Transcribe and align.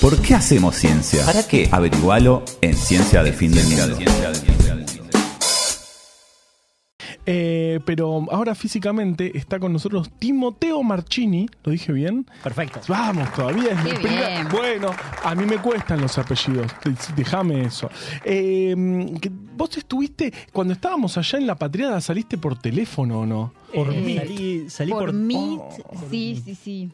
¿Por 0.00 0.20
qué 0.22 0.34
hacemos 0.34 0.76
ciencia? 0.76 1.24
¿Para 1.26 1.46
qué? 1.46 1.68
Averigualo 1.72 2.44
en 2.60 2.74
Ciencia 2.76 3.22
del 3.22 3.34
Fin 3.34 3.50
del 3.52 3.66
Mundo. 3.66 3.98
Eh, 7.30 7.80
pero 7.84 8.24
ahora 8.30 8.54
físicamente 8.54 9.36
está 9.36 9.58
con 9.58 9.70
nosotros 9.72 10.08
Timoteo 10.18 10.82
Marchini, 10.82 11.46
¿lo 11.62 11.72
dije 11.72 11.92
bien? 11.92 12.26
Perfecto. 12.42 12.80
Vamos, 12.88 13.30
todavía 13.34 13.72
es 13.72 13.84
mi 13.84 13.90
Qué 13.90 13.96
primera- 13.98 14.28
bien. 14.28 14.48
Bueno, 14.50 14.90
a 15.24 15.34
mí 15.34 15.44
me 15.44 15.58
cuestan 15.58 16.00
los 16.00 16.16
apellidos, 16.16 16.72
déjame 17.16 17.64
eso. 17.64 17.90
Eh, 18.24 18.74
que 19.20 19.30
¿Vos 19.58 19.76
estuviste, 19.76 20.32
cuando 20.52 20.72
estábamos 20.72 21.18
allá 21.18 21.36
en 21.38 21.46
la 21.48 21.56
patriada, 21.56 22.00
saliste 22.00 22.38
por 22.38 22.56
teléfono 22.58 23.20
o 23.20 23.26
no? 23.26 23.52
Por 23.74 23.92
Eh, 23.92 24.00
mí. 24.00 24.16
Salí, 24.16 24.70
salí 24.70 24.92
por, 24.92 25.06
por, 25.06 25.12
Meet, 25.12 25.60
oh, 25.60 25.76
sí, 26.10 26.40
sí, 26.44 26.54
sí. 26.54 26.90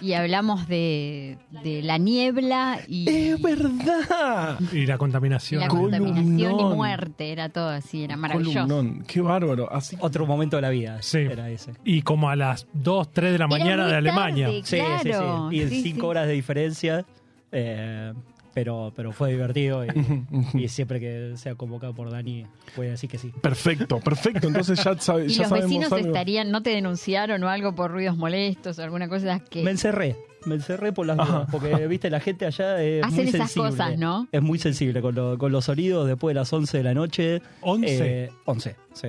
Y 0.00 0.12
hablamos 0.12 0.68
de, 0.68 1.38
de 1.62 1.82
la 1.82 1.98
niebla 1.98 2.80
y, 2.88 3.08
¡Es 3.08 3.40
verdad! 3.42 4.58
Y 4.72 4.86
la 4.86 4.94
y 4.94 4.98
contaminación. 4.98 5.60
la 5.60 5.68
contaminación 5.68 6.36
y 6.38 6.44
Columnón. 6.44 6.76
muerte. 6.76 7.32
Era 7.32 7.48
todo 7.48 7.68
así, 7.68 8.04
era 8.04 8.16
maravilloso. 8.16 8.66
Columnón, 8.66 9.04
qué 9.06 9.20
bárbaro. 9.20 9.72
Así 9.72 9.96
otro 10.00 10.26
momento 10.26 10.56
de 10.56 10.62
la 10.62 10.70
vida. 10.70 10.98
Sí. 11.02 11.18
Era 11.18 11.50
ese. 11.50 11.72
Y 11.84 12.02
como 12.02 12.28
a 12.30 12.36
las 12.36 12.66
2, 12.74 13.12
3 13.12 13.32
de 13.32 13.38
la 13.38 13.44
Era 13.44 13.48
mañana 13.48 13.82
muy 13.84 13.90
de 13.92 13.96
Alemania. 13.98 14.46
tarde. 14.46 14.62
Sí, 14.64 14.76
Claro, 14.76 15.48
sí, 15.50 15.50
sí. 15.50 15.56
Y 15.56 15.62
en 15.62 15.70
sí, 15.70 15.82
cinco 15.82 16.00
sí. 16.00 16.06
horas 16.06 16.26
de 16.26 16.32
diferencia. 16.34 17.04
eh, 17.52 18.12
pero, 18.58 18.92
pero 18.96 19.12
fue 19.12 19.30
divertido 19.30 19.84
y, 19.84 19.88
y 20.64 20.66
siempre 20.68 20.98
que 20.98 21.34
sea 21.36 21.54
convocado 21.54 21.94
por 21.94 22.10
Dani 22.10 22.44
voy 22.76 22.88
a 22.88 22.90
decir 22.90 23.08
que 23.08 23.16
sí. 23.16 23.32
Perfecto, 23.40 24.00
perfecto. 24.00 24.48
Entonces 24.48 24.82
ya, 24.82 24.98
sabe- 24.98 25.26
Y 25.26 25.28
ya 25.28 25.42
los 25.42 25.48
sabemos 25.50 25.68
vecinos 25.70 25.92
algo. 25.92 26.06
estarían, 26.08 26.50
¿no 26.50 26.60
te 26.64 26.70
denunciaron 26.70 27.40
o 27.44 27.48
algo 27.48 27.76
por 27.76 27.92
ruidos 27.92 28.16
molestos 28.16 28.80
o 28.80 28.82
alguna 28.82 29.08
cosa 29.08 29.38
que 29.38 29.62
Me 29.62 29.70
encerré. 29.70 30.16
Me 30.44 30.56
encerré 30.56 30.92
por 30.92 31.06
las 31.06 31.16
dudas, 31.18 31.48
porque 31.52 31.86
viste 31.86 32.10
la 32.10 32.18
gente 32.18 32.46
allá 32.46 32.82
es 32.82 33.04
Hacen 33.04 33.16
muy 33.26 33.28
esas 33.28 33.54
cosas, 33.54 33.96
¿no? 33.96 34.26
Es 34.32 34.42
muy 34.42 34.58
sensible 34.58 35.00
con, 35.00 35.14
lo- 35.14 35.38
con 35.38 35.52
los 35.52 35.66
sonidos 35.66 36.08
después 36.08 36.34
de 36.34 36.40
las 36.40 36.52
11 36.52 36.78
de 36.78 36.82
la 36.82 36.94
noche. 36.94 37.42
11. 37.60 38.24
Eh, 38.24 38.30
11, 38.44 38.76
sí. 38.92 39.08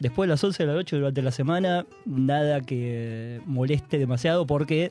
Después 0.00 0.26
de 0.26 0.32
las 0.34 0.44
11 0.44 0.62
de 0.62 0.66
la 0.66 0.74
noche 0.74 0.96
durante 0.96 1.22
la 1.22 1.30
semana, 1.30 1.86
nada 2.04 2.60
que 2.60 3.40
moleste 3.46 3.96
demasiado 3.96 4.46
porque 4.46 4.90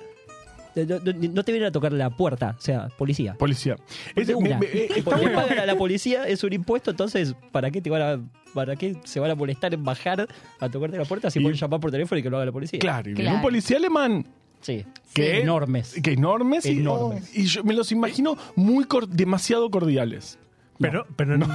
no, 0.76 1.00
no- 1.00 1.14
no 1.34 1.44
te 1.44 1.52
vienen 1.52 1.68
a 1.68 1.72
tocar 1.72 1.92
la 1.94 2.10
puerta, 2.10 2.56
o 2.58 2.62
sea, 2.62 2.88
policía. 2.98 3.36
Policía. 3.36 3.76
De 4.16 4.22
Es- 4.24 4.30
una. 4.30 4.58
me- 4.58 4.60
me- 4.60 4.66
eh, 4.66 4.88
está 4.90 5.04
Porque 5.04 5.22
bueno. 5.22 5.36
pagan 5.42 5.60
a 5.60 5.66
la 5.66 5.78
policía, 5.78 6.28
es 6.28 6.44
un 6.44 6.54
impuesto, 6.54 6.92
entonces, 6.92 7.36
¿para 7.52 7.70
qué 7.72 7.82
te 7.82 7.90
van 7.90 8.02
a, 8.02 8.20
para 8.54 8.76
qué 8.76 8.96
se 9.04 9.20
van 9.20 9.32
a 9.32 9.36
molestar 9.36 9.74
en 9.74 9.84
bajar 9.84 10.28
a 10.60 10.70
tocarte 10.70 10.98
la 10.98 11.06
puerta 11.06 11.30
si 11.32 11.40
Y- 11.40 11.42
pueden 11.44 11.58
llamar 11.58 11.80
por 11.80 11.92
teléfono 11.92 12.20
y 12.20 12.24
que 12.24 12.30
lo 12.30 12.38
haga 12.38 12.46
la 12.48 12.52
policía? 12.52 12.80
Claro, 12.80 13.10
y 13.10 13.14
Claro. 13.14 13.36
un 13.38 13.42
policía 13.42 13.78
alemán 13.78 14.26
Sí. 14.62 14.86
que 15.14 15.42
Enormes. 15.42 15.94
que 16.02 16.14
enormes, 16.14 16.66
y- 16.66 16.80
Enormes. 16.80 17.36
Y, 17.38 17.46
yo 17.46 17.64
me 17.64 17.74
los 17.74 17.92
imagino 17.92 18.38
muy 18.56 18.86
cor- 18.86 19.08
demasiado 19.08 19.70
cordiales. 19.70 20.40
Pero, 20.80 21.06
pero 21.16 21.38
No, 21.38 21.48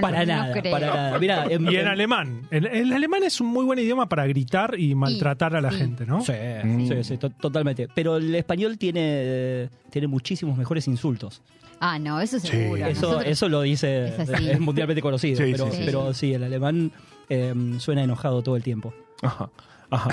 Para 0.00 0.20
no 0.20 0.26
nada, 0.26 0.52
creo. 0.52 0.72
para 0.72 0.86
nada. 0.86 1.18
Mira, 1.18 1.44
en, 1.50 1.64
y 1.64 1.74
en 1.74 1.80
en- 1.82 1.86
alemán. 1.88 2.42
El, 2.50 2.66
el 2.66 2.92
alemán 2.92 3.22
es 3.24 3.40
un 3.40 3.48
muy 3.48 3.64
buen 3.64 3.78
idioma 3.78 4.08
para 4.08 4.26
gritar 4.26 4.78
y 4.78 4.94
maltratar 4.94 5.56
a 5.56 5.60
la 5.60 5.70
sí. 5.72 5.78
gente, 5.78 6.06
¿no? 6.06 6.20
Sí, 6.22 6.32
Mm. 6.64 6.88
sí, 6.88 7.04
sí, 7.04 7.18
to- 7.18 7.30
totalmente. 7.30 7.88
Pero 7.94 8.16
el 8.16 8.34
español 8.34 8.78
tiene, 8.78 9.68
tiene 9.90 10.06
muchísimos 10.06 10.56
mejores 10.56 10.86
insultos. 10.88 11.42
Ah, 11.80 11.98
no, 11.98 12.20
eso 12.20 12.38
Sí. 12.40 12.46
seguro. 12.48 12.86
Eso, 12.86 13.02
Nosotros- 13.08 13.24
eso 13.26 13.48
lo 13.48 13.60
dice, 13.62 14.14
Es 14.18 14.60
mundialmente 14.60 15.02
conocido. 15.02 15.36
Sí, 15.44 15.52
pero, 15.52 15.66
sí, 15.70 15.76
sí. 15.78 15.82
pero 15.84 16.14
sí, 16.14 16.32
el 16.34 16.44
alemán 16.44 16.92
eh, 17.28 17.52
suena 17.78 18.02
enojado 18.04 18.42
todo 18.42 18.56
el 18.56 18.62
tiempo. 18.62 18.94
Ajá, 19.22 19.48
ajá. 19.90 20.10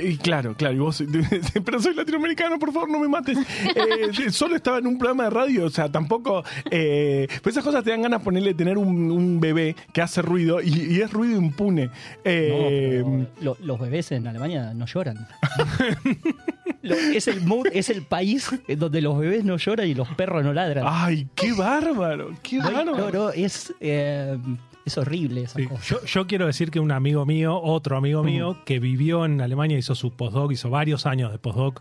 Y 0.00 0.16
claro, 0.16 0.54
claro, 0.56 0.74
y 0.74 0.78
vos, 0.78 1.02
pero 1.64 1.80
soy 1.82 1.92
latinoamericano, 1.94 2.56
por 2.58 2.72
favor, 2.72 2.88
no 2.88 3.00
me 3.00 3.08
mates. 3.08 3.36
Eh, 3.74 4.30
solo 4.30 4.54
estaba 4.54 4.78
en 4.78 4.86
un 4.86 4.96
programa 4.96 5.24
de 5.24 5.30
radio, 5.30 5.64
o 5.66 5.70
sea, 5.70 5.90
tampoco. 5.90 6.44
Eh, 6.70 7.26
pues 7.42 7.54
esas 7.54 7.64
cosas 7.64 7.82
te 7.82 7.90
dan 7.90 8.00
ganas 8.02 8.20
de 8.20 8.24
ponerle, 8.24 8.54
tener 8.54 8.78
un, 8.78 9.10
un 9.10 9.40
bebé 9.40 9.74
que 9.92 10.00
hace 10.00 10.22
ruido 10.22 10.62
y, 10.62 10.68
y 10.94 11.00
es 11.00 11.12
ruido 11.12 11.36
impune. 11.36 11.90
Eh, 12.24 13.02
No, 13.04 13.26
pero 13.36 13.44
lo- 13.44 13.56
los 13.66 13.80
bebés 13.80 14.12
en 14.12 14.26
Alemania 14.28 14.72
no 14.72 14.86
lloran. 14.86 15.26
Lo- 16.82 16.94
es, 16.96 17.28
el 17.28 17.42
mood- 17.44 17.70
es 17.72 17.90
el 17.90 18.02
país 18.02 18.50
donde 18.76 19.00
los 19.02 19.16
bebés 19.18 19.44
no 19.44 19.56
lloran 19.56 19.86
y 19.88 19.94
los 19.94 20.08
perros 20.14 20.42
no 20.42 20.52
ladran. 20.52 20.84
¡Ay, 20.88 21.28
qué 21.34 21.52
bárbaro! 21.52 22.30
¡Qué 22.42 22.58
No, 22.58 22.64
bárbaro! 22.72 22.96
no, 22.96 23.10
no, 23.10 23.30
es, 23.30 23.72
eh, 23.80 24.36
es 24.84 24.98
horrible 24.98 25.42
esa 25.42 25.58
Sí. 25.58 25.66
cosa. 25.66 25.82
Yo, 25.84 26.04
yo 26.04 26.26
quiero 26.26 26.46
decir 26.46 26.70
que 26.70 26.80
un 26.80 26.90
amigo 26.92 27.24
mío, 27.26 27.60
otro 27.60 27.96
amigo 27.96 28.22
mío, 28.22 28.58
que 28.64 28.78
vivió 28.80 29.24
en 29.24 29.40
Alemania, 29.40 29.78
hizo 29.78 29.94
su 29.94 30.10
postdoc, 30.12 30.52
hizo 30.52 30.70
varios 30.70 31.06
años 31.06 31.30
de 31.32 31.38
postdoc, 31.38 31.80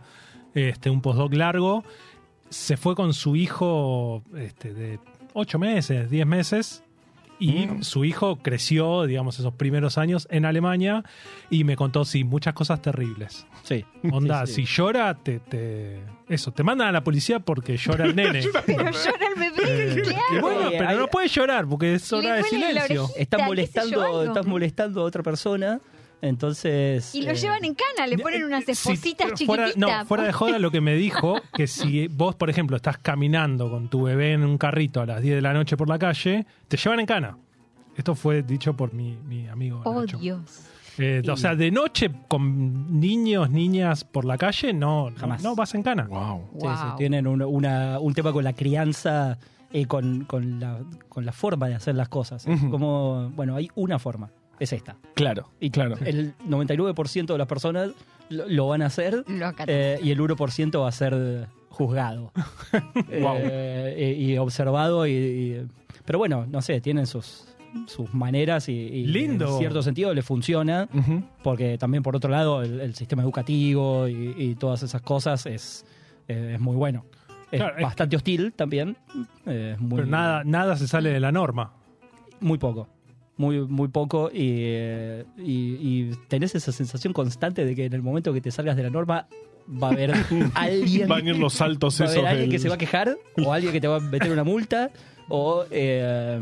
este, 0.54 0.90
un 0.90 1.02
postdoc 1.02 1.34
largo, 1.34 1.84
se 2.50 2.78
fue 2.78 2.96
con 2.96 3.14
su 3.14 3.36
hijo 3.36 4.24
este, 4.38 4.74
de 4.74 5.00
8 5.34 5.58
meses, 5.60 6.10
10 6.10 6.26
meses, 6.28 6.84
y 7.42 7.66
Mm. 7.68 7.84
su 7.84 8.06
hijo 8.06 8.38
creció, 8.38 9.06
digamos, 9.06 9.38
esos 9.40 9.54
primeros 9.56 9.98
años 9.98 10.28
en 10.32 10.46
Alemania, 10.46 11.04
y 11.50 11.64
me 11.66 11.76
contó, 11.76 12.06
sí, 12.06 12.24
muchas 12.24 12.54
cosas 12.54 12.82
terribles. 12.82 13.46
Sí. 13.64 13.84
Onda, 14.12 14.46
Sí, 14.46 14.54
sí. 14.54 14.66
si 14.68 14.76
llora, 14.76 15.14
te, 15.16 15.40
te- 15.40 16.00
Eso, 16.30 16.52
te 16.54 16.64
mandan 16.64 16.88
a 16.88 16.92
la 16.94 17.04
policía 17.04 17.40
porque 17.40 17.76
llora 17.76 18.06
el 18.06 18.16
nene. 18.16 18.42
Pero 18.66 18.92
llora 18.92 19.28
el 19.36 19.40
bebé, 19.40 20.02
Eh, 20.02 20.40
bueno, 20.40 20.70
pero 20.70 21.00
no 21.00 21.08
puede 21.08 21.28
llorar 21.28 21.68
porque 21.68 21.96
es 21.96 22.14
hora 22.14 22.36
de 22.36 22.44
silencio. 22.44 23.10
Estás 23.18 23.42
molestando, 23.46 24.24
estás 24.24 24.46
molestando 24.46 25.02
a 25.02 25.04
otra 25.04 25.24
persona, 25.24 25.82
entonces... 26.22 27.14
Y 27.16 27.24
lo 27.24 27.32
eh, 27.32 27.36
llevan 27.36 27.64
en 27.66 27.76
cana, 27.76 28.08
le 28.08 28.18
ponen 28.18 28.44
unas 28.44 28.64
Si- 28.66 28.72
espositas 28.72 29.32
fuera, 29.46 29.68
chiquititas. 29.68 30.00
No, 30.00 30.06
fuera 30.06 30.24
de 30.24 30.32
joda 30.34 30.60
lo 30.60 30.72
que 30.72 30.82
me 30.82 30.96
dijo, 30.96 31.40
que 31.54 31.68
si 31.68 32.08
vos, 32.08 32.36
por 32.36 32.50
ejemplo, 32.50 32.76
estás 32.78 32.98
caminando 32.98 33.70
con 33.70 33.90
tu 33.90 34.04
bebé 34.04 34.34
en 34.34 34.44
un 34.44 34.58
carrito 34.58 35.02
a 35.02 35.06
las 35.06 35.22
10 35.22 35.36
de 35.36 35.42
la 35.42 35.54
noche 35.54 35.78
por 35.78 35.90
la 35.90 35.98
calle, 36.00 36.46
te 36.68 36.78
llevan 36.78 37.00
en 37.00 37.06
cana. 37.06 37.38
Esto 37.96 38.16
fue 38.16 38.42
dicho 38.44 38.74
por 38.76 38.94
mi, 38.94 39.18
mi 39.28 39.48
amigo. 39.48 39.82
Oh, 39.84 40.02
Nacho. 40.02 40.18
Dios. 40.18 40.62
Eh, 40.98 41.22
O 41.32 41.38
sea, 41.38 41.56
de 41.56 41.72
noche 41.72 42.12
con 42.28 43.00
niños, 43.00 43.50
niñas 43.50 44.04
por 44.04 44.26
la 44.26 44.38
calle, 44.38 44.74
no, 44.74 45.10
Jamás. 45.18 45.42
no 45.42 45.56
vas 45.56 45.74
en 45.74 45.84
cana. 45.84 46.04
¡Wow! 46.10 46.50
Sí, 46.60 46.68
sí, 46.68 46.88
tienen 46.98 47.28
un, 47.28 47.42
una- 47.42 47.98
un 48.00 48.14
tema 48.14 48.32
con 48.34 48.44
la 48.44 48.54
crianza 48.54 49.38
y 49.74 49.86
con, 49.86 50.26
con 50.26 50.60
la, 50.60 50.80
con 51.10 51.26
la 51.26 51.32
forma 51.32 51.68
de 51.70 51.76
hacer 51.76 51.96
las 51.96 52.10
cosas. 52.10 52.46
Como, 52.70 53.30
bueno, 53.36 53.56
hay 53.56 53.70
una 53.76 54.00
forma, 54.00 54.30
es 54.62 54.74
esta. 54.74 54.96
Claro, 55.16 55.50
Y 55.60 55.70
claro. 55.72 55.96
el 56.06 56.34
99% 56.48 57.26
de 57.26 57.38
las 57.38 57.48
personas 57.48 57.90
lo, 58.30 58.48
lo 58.48 58.68
van 58.68 58.82
a 58.82 58.86
hacer 58.88 59.26
eh, 59.68 60.00
y 60.04 60.12
el 60.12 60.20
1% 60.20 60.80
va 60.82 60.88
a 60.88 60.92
ser 60.92 61.48
juzgado 61.70 62.32
Wow. 62.94 63.36
Eh, 63.40 64.16
y, 64.20 64.34
y 64.34 64.38
observado. 64.38 65.06
Y, 65.08 65.12
y- 65.12 65.68
pero 66.06 66.20
bueno, 66.20 66.46
no 66.50 66.62
sé, 66.62 66.80
tienen 66.82 67.06
sus, 67.08 67.46
sus 67.88 68.14
maneras 68.14 68.68
y, 68.70 68.74
y 68.74 69.06
Lindo. 69.06 69.54
en 69.54 69.58
cierto 69.60 69.82
sentido 69.82 70.14
le 70.14 70.22
funciona. 70.22 70.88
Porque 71.44 71.78
también, 71.78 72.04
por 72.04 72.16
otro 72.16 72.30
lado, 72.32 72.62
el, 72.64 72.80
el 72.82 72.96
sistema 72.96 73.22
educativo 73.24 74.08
y, 74.08 74.34
y 74.38 74.56
todas 74.56 74.84
esas 74.84 75.02
cosas 75.02 75.46
es, 75.46 75.86
eh, 76.28 76.54
es 76.56 76.60
muy 76.60 76.76
bueno. 76.76 77.06
Es 77.52 77.60
Claro, 77.60 77.78
es 77.78 77.84
bastante 77.84 78.16
hostil 78.16 78.54
también. 78.54 78.96
eh, 79.46 79.76
muy, 79.80 79.98
Pero 79.98 80.08
nada, 80.08 80.44
nada 80.46 80.76
se 80.78 80.88
sale 80.88 81.10
de 81.10 81.20
la 81.20 81.32
norma. 81.32 81.74
Muy 82.40 82.58
poco. 82.58 82.88
Muy, 83.42 83.62
muy 83.68 83.88
poco. 83.88 84.30
Y, 84.32 84.38
eh, 84.66 85.26
y, 85.38 85.52
y 85.82 86.12
tenés 86.28 86.54
esa 86.56 86.72
sensación 86.72 87.12
constante 87.14 87.66
de 87.66 87.76
que 87.76 87.86
en 87.86 87.94
el 87.94 88.02
momento 88.04 88.32
que 88.34 88.42
te 88.42 88.52
salgas 88.52 88.76
de 88.78 88.84
la 88.84 88.90
norma 88.90 89.28
va 89.82 89.88
a 89.88 89.92
haber 89.92 90.14
alguien. 90.56 91.08
Van 91.08 91.26
a 91.26 91.30
ir 91.30 91.38
los 91.38 91.54
saltos 91.54 92.00
va 92.00 92.06
a 92.06 92.08
haber 92.08 92.18
esos. 92.20 92.30
alguien 92.30 92.50
del- 92.50 92.56
que 92.58 92.60
se 92.60 92.70
va 92.70 92.76
a 92.76 92.78
quejar 92.78 93.18
o 93.44 93.52
alguien 93.54 93.74
que 93.74 93.82
te 93.82 93.88
va 93.88 93.98
a 93.98 94.00
meter 94.00 94.32
una 94.32 94.44
multa 94.44 94.92
o 95.30 95.66
eh, 95.72 96.40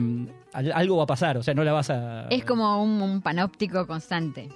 al- 0.53 0.71
algo 0.73 0.97
va 0.97 1.03
a 1.03 1.07
pasar. 1.07 1.37
O 1.37 1.43
sea, 1.43 1.53
no 1.53 1.63
la 1.63 1.71
vas 1.71 1.89
a. 1.89 2.27
Es 2.29 2.43
como 2.43 2.83
un, 2.83 3.01
un 3.01 3.21
panóptico 3.21 3.87
constante. 3.87 4.49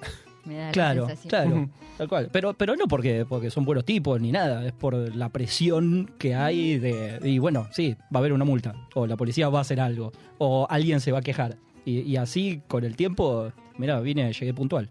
Me 0.46 0.56
da 0.58 0.66
la 0.66 0.72
Claro, 0.74 1.08
sensación. 1.08 1.30
claro, 1.30 1.70
tal 1.98 2.08
cual. 2.10 2.30
Pero, 2.32 2.54
pero 2.54 2.76
no 2.76 2.86
porque, 2.90 3.26
porque 3.26 3.50
son 3.50 3.64
buenos 3.64 3.86
tipos 3.86 4.20
ni 4.20 4.32
nada, 4.34 4.66
es 4.66 4.74
por 4.74 4.94
la 5.16 5.30
presión 5.30 6.12
que 6.18 6.36
hay 6.36 6.78
de. 6.80 7.20
Y 7.24 7.38
bueno, 7.40 7.68
sí, 7.72 7.96
va 8.14 8.16
a 8.16 8.20
haber 8.20 8.34
una 8.34 8.44
multa, 8.44 8.74
o 8.94 9.08
la 9.08 9.16
policía 9.16 9.48
va 9.48 9.60
a 9.60 9.62
hacer 9.62 9.80
algo, 9.80 10.12
o 10.40 10.68
alguien 10.70 11.00
se 11.00 11.14
va 11.14 11.20
a 11.20 11.22
quejar. 11.22 11.56
Y, 11.86 12.02
y 12.02 12.18
así, 12.18 12.62
con 12.68 12.84
el 12.84 12.96
tiempo, 12.96 13.52
mira, 13.78 14.00
vine, 14.00 14.32
llegué 14.32 14.54
puntual. 14.54 14.90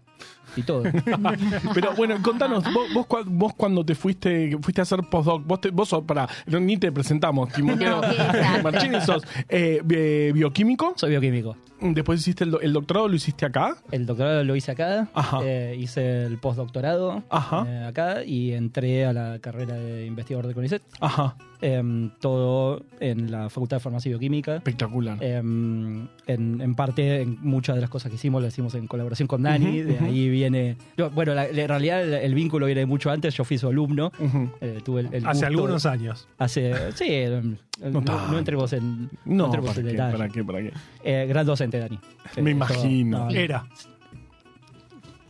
Y 0.55 0.61
todo. 0.61 0.83
Pero 1.73 1.93
bueno, 1.95 2.15
contanos, 2.21 2.63
vos, 2.73 2.93
vos, 2.93 3.07
cua- 3.07 3.23
vos 3.25 3.53
cuando 3.55 3.83
te 3.83 3.95
fuiste 3.95 4.55
fuiste 4.61 4.81
a 4.81 4.83
hacer 4.83 4.99
postdoc, 5.09 5.43
vos, 5.45 5.61
te, 5.61 5.69
vos 5.71 5.89
sos, 5.89 6.03
para, 6.03 6.27
no, 6.45 6.59
ni 6.59 6.77
te 6.77 6.91
presentamos, 6.91 7.51
Timoteo 7.53 8.01
No. 8.01 8.63
Marchini, 8.63 9.01
sos 9.01 9.23
eh, 9.49 9.81
bi- 9.83 10.31
bioquímico, 10.31 10.93
Soy 10.95 11.09
bioquímico. 11.11 11.57
después 11.81 12.19
hiciste 12.19 12.43
el, 12.43 12.55
el 12.61 12.71
doctorado, 12.73 13.07
lo 13.07 13.15
hiciste 13.15 13.45
acá. 13.47 13.77
El 13.91 14.05
doctorado 14.05 14.43
lo 14.43 14.55
hice 14.55 14.71
acá, 14.71 15.07
Ajá. 15.15 15.39
eh, 15.43 15.75
hice 15.79 16.25
el 16.25 16.37
postdoctorado 16.37 17.23
Ajá. 17.29 17.65
eh, 17.67 17.85
acá 17.87 18.23
y 18.23 18.51
entré 18.53 19.05
a 19.05 19.13
la 19.13 19.39
carrera 19.39 19.73
de 19.75 20.05
investigador 20.05 20.45
de 20.47 20.53
CONICET. 20.53 20.83
Ajá, 20.99 21.35
Em, 21.65 22.09
todo 22.19 22.83
en 22.99 23.31
la 23.31 23.49
Facultad 23.49 23.77
de 23.77 23.79
Farmacia 23.79 24.09
y 24.09 24.11
Bioquímica. 24.11 24.57
espectacular. 24.57 25.17
Em, 25.23 26.09
en, 26.27 26.59
en 26.59 26.75
parte, 26.75 27.21
en 27.21 27.37
muchas 27.41 27.75
de 27.75 27.81
las 27.81 27.89
cosas 27.89 28.09
que 28.09 28.15
hicimos, 28.17 28.43
las 28.43 28.51
hicimos 28.51 28.75
en 28.75 28.85
colaboración 28.85 29.29
con 29.29 29.43
Dani, 29.43 29.81
de 29.81 29.93
ujú. 29.93 30.05
Ahí 30.13 30.29
viene. 30.29 30.77
no, 30.97 31.09
bueno, 31.09 31.33
la- 31.33 31.47
en 31.47 31.67
realidad 31.67 32.01
el, 32.03 32.13
el 32.13 32.33
vínculo 32.35 32.65
viene 32.65 32.85
mucho 32.85 33.09
antes. 33.11 33.33
Yo 33.35 33.43
fui 33.43 33.57
su 33.57 33.67
alumno. 33.67 34.11
Ujú. 34.19 34.49
eh, 34.61 34.79
tuve 34.83 35.01
el, 35.01 35.13
el 35.13 35.25
Hace 35.27 35.45
algunos 35.45 35.85
años. 35.85 36.27
Hace. 36.37 36.73
Sí, 36.93 37.05
eh, 37.07 37.41
no, 37.81 38.01
no, 38.01 38.37
entremos 38.37 38.71
en. 38.73 39.09
No, 39.25 39.45
entremos 39.45 39.69
¿para 39.71 39.79
en 39.81 39.85
qué? 39.85 39.91
detalle. 39.91 40.17
¿Para 40.17 40.29
qué? 40.29 40.43
¿Para 40.43 40.59
qué? 40.61 40.73
Eh, 41.03 41.25
gran 41.27 41.45
docente, 41.45 41.79
Dani. 41.79 41.99
Me 42.41 42.49
Eh, 42.49 42.53
imagino. 42.53 43.25
no, 43.25 43.29
Era. 43.31 43.65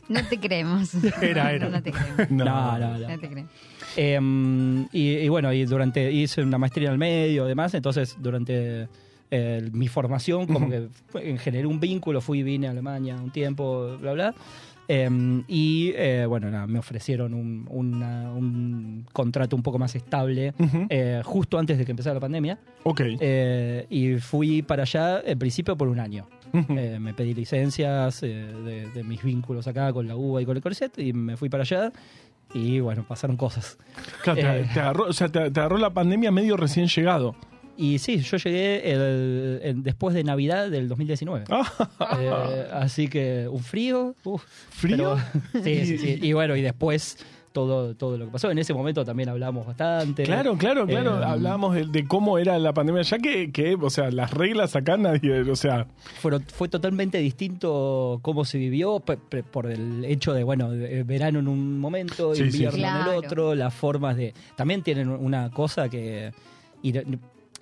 No 0.10 0.20
te 0.28 0.38
creemos. 0.40 0.94
Era, 1.22 1.54
era. 1.54 1.70
No, 1.70 1.82
te 1.82 1.92
creemos. 1.92 2.30
No, 2.32 2.46
No, 2.46 2.78
no, 2.80 2.98
no. 3.00 3.08
No 3.10 3.20
te 3.20 3.30
creemos. 3.30 3.52
Eh, 3.96 4.20
y, 4.92 5.10
y 5.18 5.30
bueno, 5.30 5.54
y 5.54 5.66
durante 5.66 6.12
hice 6.12 6.42
una 6.44 6.58
maestría 6.58 6.88
en 6.90 6.94
el 6.94 6.98
medio 7.00 7.46
y 7.46 7.48
demás, 7.48 7.74
entonces 7.74 8.18
durante 8.20 8.88
eh, 9.32 9.70
mi 9.72 9.88
formación 9.88 10.46
como 10.48 10.70
que 10.70 10.90
generé 11.40 11.66
un 11.68 11.80
vínculo, 11.80 12.20
fui 12.20 12.40
y 12.40 12.44
vine 12.44 12.68
a 12.68 12.72
Alemania 12.72 13.16
un 13.16 13.32
tiempo, 13.32 13.98
bla, 14.00 14.14
bla. 14.14 14.34
Eh, 14.88 15.44
y 15.48 15.94
eh, 15.96 16.26
bueno, 16.28 16.50
nada, 16.52 16.68
me 16.68 16.80
ofrecieron 16.80 17.34
un, 17.34 17.66
una- 17.70 18.32
un 18.32 19.06
contrato 19.14 19.56
un 19.56 19.64
poco 19.64 19.80
más 19.80 19.96
estable 19.96 20.54
eh, 20.90 21.22
justo 21.24 21.58
antes 21.58 21.78
de 21.78 21.86
que 21.86 21.92
empezara 21.92 22.16
la 22.16 22.20
pandemia. 22.20 22.58
Ok. 22.84 23.02
Eh, 23.20 23.86
y 23.90 24.16
fui 24.18 24.62
para 24.62 24.84
allá, 24.84 25.22
en 25.26 25.40
principio, 25.40 25.78
por 25.78 25.88
un 25.88 26.00
año. 26.00 26.28
Me 26.70 27.14
pedí 27.16 27.34
licencias 27.34 28.22
de, 28.22 28.88
de 28.94 29.04
mis 29.04 29.24
vínculos 29.24 29.66
acá 29.68 29.92
con 29.92 30.08
la 30.08 30.16
UBA 30.16 30.44
y 30.44 30.46
con 30.46 30.56
el 30.56 30.62
Corset 30.62 31.00
y 31.00 31.12
me 31.12 31.36
fui 31.36 31.50
para 31.50 31.64
allá. 31.64 31.92
Y 32.54 32.80
bueno, 32.80 33.04
pasaron 33.08 33.38
cosas. 33.38 33.80
Claro, 34.22 34.40
te, 34.42 34.64
te 34.74 34.80
agarró, 34.80 35.06
o 35.08 35.14
sea, 35.14 35.30
te, 35.30 35.50
te 35.50 35.60
agarró 35.60 35.78
la 35.80 35.92
pandemia 35.92 36.30
medio 36.32 36.56
recién 36.56 36.86
llegado. 36.88 37.36
Y 37.76 37.98
sí, 38.00 38.18
yo 38.20 38.38
llegué 38.38 38.92
el- 38.92 39.60
en- 39.64 39.84
después 39.84 40.14
de 40.14 40.24
Navidad 40.24 40.70
del 40.70 40.88
2019. 40.88 41.46
Ah, 41.50 42.18
Eh, 42.20 42.68
así 42.72 43.08
que 43.08 43.48
un 43.50 43.60
frío. 43.64 44.16
uf, 44.24 44.44
¿Frío? 44.70 45.18
pero- 45.52 45.64
sí, 45.64 45.86
sí, 45.86 45.98
sí. 45.98 46.20
Y 46.22 46.34
bueno, 46.34 46.56
y 46.56 46.62
después 46.62 47.18
todo, 47.52 47.96
todo 47.96 48.18
lo 48.18 48.26
que 48.26 48.32
pasó. 48.32 48.50
En 48.50 48.58
ese 48.58 48.74
momento 48.74 49.06
también 49.06 49.30
hablamos 49.30 49.66
bastante. 49.68 50.24
Claro, 50.24 50.58
claro, 50.58 50.88
claro. 50.88 51.20
Eh, 51.22 51.26
Hablábamos 51.26 51.76
de, 51.76 51.86
de 51.86 52.08
cómo 52.08 52.40
era 52.40 52.58
la 52.58 52.74
pandemia, 52.74 53.04
ya 53.04 53.20
que, 53.20 53.52
que, 53.52 53.76
o 53.80 53.90
sea, 53.92 54.10
las 54.10 54.32
reglas 54.32 54.76
acá 54.76 54.98
nadie, 54.98 55.42
o 55.42 55.56
sea, 55.56 55.86
Fueron- 56.20 56.44
fue 56.48 56.68
totalmente 56.68 57.20
distinto 57.20 58.20
cómo 58.24 58.44
se 58.46 58.58
vivió 58.58 59.00
por 59.52 59.68
el 59.68 60.04
hecho 60.06 60.34
de, 60.34 60.44
bueno, 60.44 60.74
eh, 60.74 61.04
verano 61.04 61.40
en 61.40 61.48
un 61.48 61.80
momento, 61.80 62.34
Sí, 62.34 62.44
invierno 62.44 62.72
sí. 62.78 62.84
en 62.84 62.86
el 62.90 63.04
Claro. 63.04 63.18
otro, 63.18 63.56
las 63.56 63.74
formas 63.74 64.16
de... 64.18 64.34
También 64.56 64.82
tienen 64.82 65.10
una 65.10 65.50
cosa 65.52 65.90
que... 65.90 66.32
y 66.82 66.92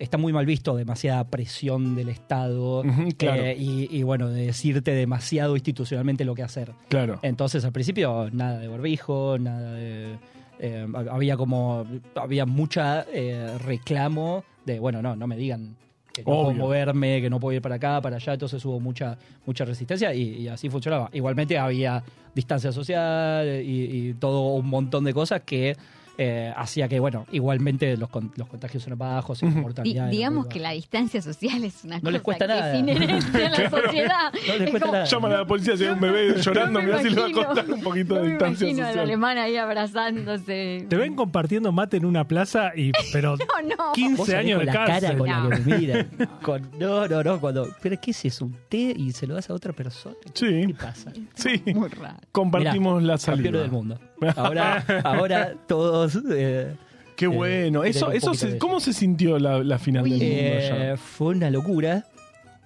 está 0.02 0.18
muy 0.18 0.32
mal 0.32 0.44
visto, 0.44 0.76
demasiada 0.76 1.24
presión 1.24 1.94
del 1.94 2.08
Estado 2.08 2.82
claro. 3.16 3.42
eh, 3.42 3.56
y, 3.56 3.88
y, 3.90 4.02
bueno, 4.02 4.28
de 4.28 4.46
decirte 4.46 4.92
demasiado 4.92 5.54
institucionalmente 5.56 6.24
lo 6.24 6.34
que 6.34 6.42
hacer. 6.42 6.72
claro. 6.88 7.18
Entonces 7.22 7.64
al 7.64 7.72
principio 7.72 8.28
nada 8.32 8.58
de 8.58 8.68
barbijo, 8.68 9.38
nada 9.38 9.72
de... 9.74 10.18
eh, 10.58 10.86
había 11.10 11.36
como... 11.36 11.86
Había 12.16 12.46
mucha 12.46 13.06
eh, 13.12 13.56
reclamo 13.64 14.44
de, 14.66 14.80
bueno, 14.80 15.02
no, 15.02 15.14
no 15.16 15.26
me 15.26 15.36
digan 15.36 15.76
que 16.12 16.22
no 16.22 16.26
puedo 16.26 16.52
moverme, 16.52 17.20
que 17.22 17.30
no 17.30 17.40
puedo 17.40 17.56
ir 17.56 17.62
para 17.62 17.76
acá, 17.76 18.00
para 18.02 18.16
allá, 18.16 18.34
entonces 18.34 18.62
hubo 18.66 18.78
mucha, 18.80 19.16
mucha 19.46 19.64
resistencia 19.64 20.12
y, 20.12 20.42
y 20.42 20.48
así 20.48 20.68
funcionaba. 20.68 21.08
Igualmente 21.12 21.56
había 21.56 22.02
distancia 22.34 22.70
social 22.70 23.62
y, 23.64 24.08
y 24.10 24.14
todo 24.14 24.54
un 24.54 24.66
montón 24.68 25.04
de 25.04 25.14
cosas 25.14 25.40
que 25.42 25.76
eh, 26.18 26.52
hacía 26.56 26.88
que, 26.88 27.00
bueno, 27.00 27.26
igualmente 27.32 27.96
los, 27.96 28.08
con- 28.10 28.32
los 28.36 28.46
contagios 28.48 28.86
eran 28.86 28.98
bajos 28.98 29.42
y 29.42 29.46
la 29.46 29.52
mortalidad. 29.52 30.04
era 30.04 30.10
digamos 30.10 30.46
que 30.46 30.60
la 30.60 30.72
distancia 30.72 31.22
social 31.22 31.64
es 31.64 31.84
una 31.84 31.96
No 31.96 32.02
cosa 32.02 32.12
les 32.12 32.22
cuesta 32.22 32.46
que 32.46 32.52
nada. 32.52 32.72
es 32.74 32.78
inherente 32.80 33.46
a 33.46 33.50
la 33.50 33.70
sociedad. 33.70 34.32
No 34.32 34.52
les 34.52 34.60
Es 34.62 34.70
cuesta 34.70 34.80
como- 34.80 34.92
nada. 34.92 35.04
Llaman 35.06 35.32
a 35.32 35.36
la 35.38 35.46
policía 35.46 35.76
si 35.76 35.84
hay 35.84 35.90
un 35.90 36.00
bebé 36.00 36.34
llorando, 36.40 36.72
No 36.72 36.78
me 36.80 36.84
mirá 36.86 37.02
si 37.02 37.10
le 37.10 37.20
va 37.20 37.26
a 37.26 37.32
costar 37.46 37.70
un 37.70 37.80
poquito 37.82 38.14
de 38.14 38.20
me 38.22 38.28
distancia 38.28 38.68
al 38.68 38.76
social. 38.76 38.98
alemán 38.98 39.38
ahí 39.38 39.56
abrazándose. 39.56 40.86
Te 40.88 40.96
ven 40.96 41.14
compartiendo 41.14 41.72
mate 41.72 41.96
en 41.96 42.04
una 42.04 42.26
plaza 42.26 42.72
y 42.76 42.92
pero 43.12 43.36
No, 43.68 43.76
no. 43.76 43.92
15 43.92 44.16
Vos 44.16 44.28
salís 44.28 44.40
años 44.44 44.56
con 44.58 44.66
de 44.66 44.72
la 44.72 44.72
cara 44.72 44.86
cárcel. 45.00 45.18
con 45.18 45.28
la 45.28 45.40
me. 45.40 46.26
Con- 46.42 46.70
no, 46.78 47.08
no, 47.08 47.22
no. 47.22 47.40
Cuando, 47.40 47.68
¿Pero 47.82 47.96
qué 48.00 48.10
es 48.10 48.24
eso? 48.24 48.44
¿Un 48.46 48.56
té 48.68 48.92
y 48.96 49.12
se 49.12 49.26
lo 49.26 49.34
das 49.34 49.48
a 49.50 49.54
otra 49.54 49.72
persona? 49.72 50.14
¿Qué 50.34 50.66
Sí, 50.66 50.72
pasa? 50.74 51.12
sí. 51.34 51.62
Muy 51.74 51.88
raro. 51.88 52.16
Compartimos 52.32 53.02
la 53.02 53.18
salida. 53.18 53.60
del 53.60 53.70
mundo. 53.70 53.98
Ahora, 54.36 54.84
ahora 55.04 55.54
todos. 55.66 56.18
eh, 56.30 56.74
Qué 57.16 57.26
Eh, 57.26 57.28
bueno. 57.28 57.84
Eso, 57.84 58.10
eso 58.12 58.34
se- 58.34 58.58
¿Cómo 58.58 58.80
se 58.80 58.92
sintió 58.92 59.38
la, 59.38 59.62
la 59.62 59.78
final 59.78 60.04
del 60.04 60.12
mundo 60.12 60.24
eh, 60.26 60.70
allá? 60.72 60.96
fue 60.96 61.34
una 61.34 61.50
locura 61.50 62.04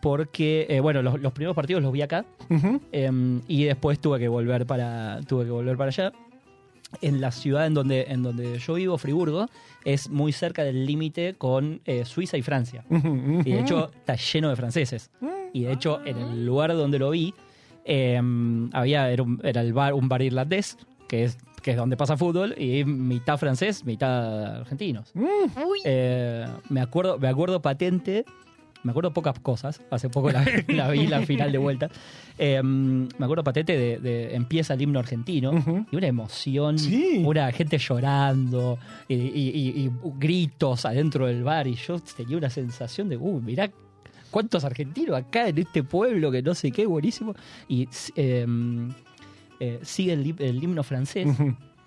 porque, 0.00 0.66
eh, 0.68 0.80
bueno, 0.80 1.02
los, 1.02 1.20
los 1.20 1.32
primeros 1.32 1.56
partidos 1.56 1.82
los 1.82 1.92
vi 1.92 2.02
acá 2.02 2.24
eh, 2.92 3.10
y 3.48 3.64
después 3.64 3.98
tuve 3.98 4.18
que 4.20 4.28
volver 4.28 4.64
para, 4.66 5.20
tuve 5.26 5.44
que 5.44 5.50
volver 5.50 5.76
para 5.76 5.88
allá. 5.88 6.12
En 7.02 7.20
la 7.20 7.32
ciudad 7.32 7.66
en 7.66 7.74
donde, 7.74 8.04
en 8.08 8.22
donde 8.22 8.58
yo 8.60 8.74
vivo, 8.74 8.96
Friburgo, 8.96 9.48
es 9.84 10.08
muy 10.08 10.30
cerca 10.32 10.62
del 10.62 10.86
límite 10.86 11.34
con 11.36 11.80
eh, 11.84 12.04
Suiza 12.04 12.36
y 12.36 12.42
Francia. 12.42 12.84
Y 13.44 13.50
de 13.52 13.60
hecho 13.60 13.90
está 13.92 14.14
lleno 14.14 14.48
de 14.50 14.56
franceses. 14.56 15.10
Y 15.52 15.64
de 15.64 15.72
hecho 15.72 16.00
en 16.06 16.16
el 16.18 16.46
lugar 16.46 16.72
donde 16.74 17.00
lo 17.00 17.10
vi, 17.10 17.34
eh, 17.84 18.20
había, 18.72 19.10
era, 19.10 19.22
un, 19.24 19.40
era 19.42 19.60
el 19.62 19.72
bar, 19.72 19.94
un 19.94 20.08
bar 20.08 20.22
irlandés, 20.22 20.78
que 21.08 21.24
es, 21.24 21.38
que 21.66 21.72
es 21.72 21.76
donde 21.76 21.96
pasa 21.96 22.16
fútbol, 22.16 22.54
y 22.56 22.84
mitad 22.84 23.36
francés, 23.38 23.84
mitad 23.84 24.58
argentinos. 24.60 25.10
Uy, 25.16 25.80
Eh, 25.84 26.46
me 26.68 26.80
acuerdo, 26.80 27.18
me 27.18 27.26
acuerdo 27.26 27.60
patente, 27.60 28.24
me 28.84 28.92
acuerdo 28.92 29.12
pocas 29.12 29.36
cosas, 29.40 29.82
hace 29.90 30.08
poco 30.08 30.30
la, 30.30 30.44
la 30.68 30.88
vi 30.90 31.08
la 31.08 31.22
final 31.22 31.50
de 31.50 31.58
vuelta. 31.58 31.88
Eh, 32.38 32.62
me 32.62 33.08
acuerdo 33.24 33.42
patente 33.42 33.76
de, 33.76 33.98
de- 33.98 34.36
empieza 34.36 34.74
el 34.74 34.82
himno 34.82 35.00
argentino 35.00 35.86
y 35.90 35.96
una 35.96 36.06
emoción, 36.06 36.78
Sí. 36.78 37.20
una 37.26 37.50
gente 37.50 37.78
llorando 37.78 38.78
y, 39.08 39.14
y- 39.16 39.50
y- 39.52 39.86
y 39.86 39.90
gritos 40.20 40.84
adentro 40.86 41.26
del 41.26 41.42
bar 41.42 41.66
y 41.66 41.74
yo 41.74 41.98
tenía 42.16 42.36
una 42.36 42.48
sensación 42.48 43.08
de, 43.08 43.16
uh, 43.16 43.40
mirá 43.40 43.68
cuántos 44.30 44.64
argentinos 44.64 45.16
acá 45.16 45.48
en 45.48 45.58
este 45.58 45.82
pueblo 45.82 46.30
que 46.30 46.42
no 46.42 46.54
sé 46.54 46.70
qué, 46.70 46.86
buenísimo. 46.86 47.34
Y 47.66 47.88
eh, 48.14 48.46
eh, 49.60 49.80
sigue 49.82 50.12
el, 50.12 50.34
el 50.38 50.62
himno 50.62 50.82
francés, 50.82 51.26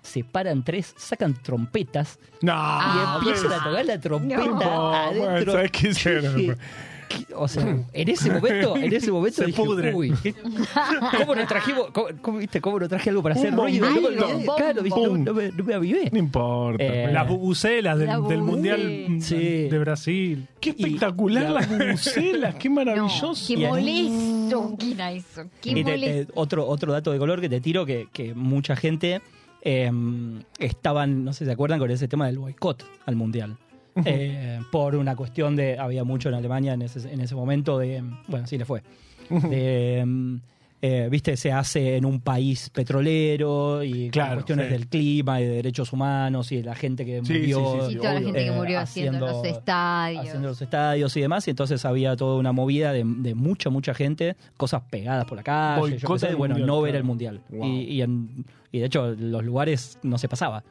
se 0.02 0.24
paran 0.24 0.64
tres, 0.64 0.94
sacan 0.96 1.34
trompetas 1.34 2.18
No, 2.40 2.52
y 2.54 3.16
empiezan 3.18 3.52
a 3.52 3.62
tocar 3.64 3.84
la 3.84 4.00
trompeta 4.00 4.44
No, 4.46 4.94
adentro. 4.94 5.30
bueno, 5.30 5.52
¿sabes 5.52 5.70
¿qué? 5.70 6.56
O 7.36 7.48
sea, 7.48 7.62
en 7.92 8.08
ese 8.08 8.30
momento, 8.30 8.76
en 8.76 8.92
ese 8.92 9.10
momento 9.10 9.44
dije, 9.44 9.62
pudre. 9.62 9.94
uy, 9.94 10.12
¿qué- 10.22 10.34
¿cómo 11.18 11.34
no 11.34 11.46
trajimos, 11.46 11.90
cómo, 11.92 12.06
cómo, 12.20 12.38
viste, 12.38 12.60
cómo 12.60 12.78
no 12.78 12.88
traje 12.88 13.10
algo 13.10 13.22
para 13.22 13.34
hacer 13.34 13.52
Un 13.52 13.58
ruido? 13.60 13.86
No, 13.90 14.56
claro, 14.56 14.82
viste, 14.82 15.00
no, 15.00 15.16
no 15.18 15.34
me, 15.34 15.50
no 15.52 15.64
me 15.64 15.74
avivé. 15.74 16.08
No 16.12 16.18
importa. 16.18 16.84
Eh, 16.84 17.10
Las 17.12 17.28
bubucelas 17.28 17.98
del, 17.98 18.06
La 18.08 18.14
del 18.20 18.40
bubucela. 18.40 18.42
Mundial 18.44 19.22
Sí. 19.22 19.36
de 19.68 19.78
Brasil. 19.78 20.48
Qué 20.60 20.70
espectacular 20.70 21.50
y- 21.50 21.54
las 21.54 21.68
bubucelas, 21.68 22.54
qué 22.56 22.68
no, 22.68 22.74
maravilloso. 22.76 23.32
qué 23.46 23.56
molesto 23.66 24.76
que 24.78 24.92
era 24.92 25.12
eso. 25.12 25.42
Qué 25.60 25.70
Y 25.70 25.74
te- 25.84 25.90
molesto. 25.92 26.32
te- 26.32 26.38
otro, 26.40 26.66
otro 26.66 26.92
dato 26.92 27.12
de 27.12 27.18
color 27.18 27.40
que 27.40 27.48
te 27.48 27.60
tiro, 27.60 27.86
que, 27.86 28.08
que 28.12 28.34
mucha 28.34 28.76
gente 28.76 29.20
eh, 29.62 29.90
estaban, 30.58 31.24
no 31.24 31.32
sé 31.32 31.40
si 31.40 31.44
se 31.46 31.52
acuerdan, 31.52 31.78
con 31.78 31.90
ese 31.90 32.08
tema 32.08 32.26
del 32.26 32.38
boicot 32.38 32.84
al 33.06 33.16
Mundial. 33.16 33.56
Eh, 34.04 34.60
por 34.70 34.94
una 34.94 35.16
cuestión 35.16 35.56
de, 35.56 35.78
había 35.78 36.04
mucho 36.04 36.28
en 36.28 36.34
Alemania 36.36 36.74
en 36.74 36.82
ese, 36.82 37.12
en 37.12 37.20
ese 37.20 37.34
momento 37.34 37.78
de, 37.78 38.02
bueno, 38.28 38.46
sí 38.46 38.56
le 38.56 38.64
fue, 38.64 38.82
de, 39.30 40.38
eh, 40.82 41.08
viste, 41.10 41.36
se 41.36 41.52
hace 41.52 41.96
en 41.96 42.06
un 42.06 42.20
país 42.20 42.70
petrolero 42.70 43.82
y 43.82 44.04
con 44.04 44.10
Claro, 44.10 44.34
cuestiones 44.36 44.66
sí. 44.66 44.72
del 44.72 44.86
clima 44.86 45.40
y 45.40 45.44
de 45.44 45.50
derechos 45.56 45.92
humanos 45.92 46.50
y 46.52 46.56
de 46.58 46.62
la 46.64 46.74
gente 46.74 47.04
que 47.04 47.20
Sí, 47.24 47.32
murió. 47.34 47.86
sí, 47.88 47.92
y 47.94 47.96
toda 47.96 48.14
la 48.14 48.20
gente 48.20 48.38
que 48.38 48.46
eh, 48.46 48.52
murió 48.52 48.80
haciendo, 48.80 49.26
los 49.26 49.44
estadios. 49.44 50.24
haciendo 50.24 50.48
los 50.48 50.62
estadios 50.62 51.16
y 51.16 51.20
demás, 51.20 51.46
y 51.48 51.50
entonces 51.50 51.84
había 51.84 52.16
toda 52.16 52.38
una 52.38 52.52
movida 52.52 52.92
de, 52.92 53.04
de 53.04 53.34
mucha, 53.34 53.68
mucha 53.70 53.92
gente, 53.92 54.36
cosas 54.56 54.82
pegadas 54.88 55.26
por 55.26 55.36
la 55.36 55.42
calle, 55.42 55.98
yo 55.98 56.08
qué 56.08 56.18
sé, 56.18 56.34
bueno, 56.34 56.54
mundial, 56.54 56.66
no 56.66 56.80
ver 56.80 56.92
claro. 56.92 56.98
el 56.98 57.04
mundial. 57.04 57.40
Wow. 57.50 57.66
Y, 57.66 57.80
y, 57.82 58.02
en- 58.02 58.44
y 58.72 58.78
de 58.78 58.86
hecho, 58.86 59.14
los 59.18 59.44
lugares 59.44 59.98
no 60.02 60.16
se 60.16 60.28
pasaba, 60.28 60.62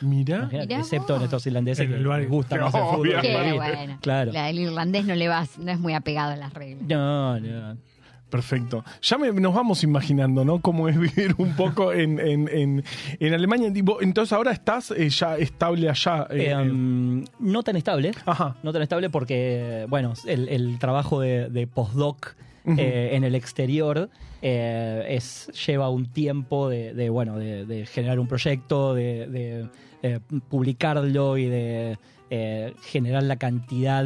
Mirá 0.00 0.48
excepto 0.52 1.14
en 1.14 1.18
vos. 1.20 1.24
estos 1.24 1.46
irlandeses 1.46 1.88
que 1.88 1.96
les 1.98 2.28
gusta 2.28 2.56
más 2.56 2.74
el 2.74 2.80
fútbol. 2.82 3.20
que 3.20 3.32
bueno, 3.58 3.98
Claro. 4.00 4.32
la- 4.32 4.50
el 4.50 4.58
irlandés 4.58 5.04
no 5.04 5.14
le 5.14 5.28
va, 5.28 5.46
no 5.58 5.70
es 5.72 5.78
muy 5.78 5.94
apegado 5.94 6.32
a 6.32 6.36
las 6.36 6.52
reglas. 6.54 6.82
No, 6.88 7.38
no. 7.40 7.76
Perfecto. 8.30 8.84
Ya 9.00 9.16
me- 9.16 9.32
nos 9.32 9.54
vamos 9.54 9.82
imaginando, 9.84 10.44
¿no? 10.44 10.60
Cómo 10.60 10.86
es 10.90 10.98
vivir 10.98 11.34
un 11.38 11.56
poco 11.56 11.92
en, 11.94 12.20
en, 12.20 12.46
en, 12.48 12.84
en 13.20 13.34
Alemania. 13.34 13.72
Entonces 14.02 14.32
ahora 14.34 14.52
estás 14.52 14.90
eh, 14.90 15.08
ya 15.08 15.38
estable 15.38 15.88
allá. 15.88 16.26
eh, 16.30 16.50
Eh, 16.50 16.54
um, 16.56 17.24
no 17.40 17.62
tan 17.62 17.76
estable, 17.76 18.10
Ajá. 18.26 18.54
no 18.62 18.70
tan 18.72 18.82
estable 18.82 19.08
porque, 19.08 19.86
bueno, 19.88 20.12
el, 20.26 20.48
el 20.50 20.78
trabajo 20.78 21.20
de, 21.20 21.48
de 21.48 21.66
postdoc 21.66 22.34
Eh, 22.76 23.10
en 23.12 23.24
el 23.24 23.34
exterior 23.34 24.10
eh, 24.42 25.06
es 25.08 25.50
lleva 25.66 25.88
un 25.88 26.06
tiempo 26.06 26.68
de, 26.68 26.92
de, 26.92 27.08
bueno, 27.08 27.38
de, 27.38 27.64
de 27.64 27.86
generar 27.86 28.18
un 28.18 28.28
proyecto, 28.28 28.94
de, 28.94 29.26
de, 29.26 29.68
eh, 30.02 30.20
publicarlo 30.48 31.38
y 31.38 31.46
de 31.46 31.98
generar 32.82 33.22
la 33.22 33.36
cantidad 33.36 34.04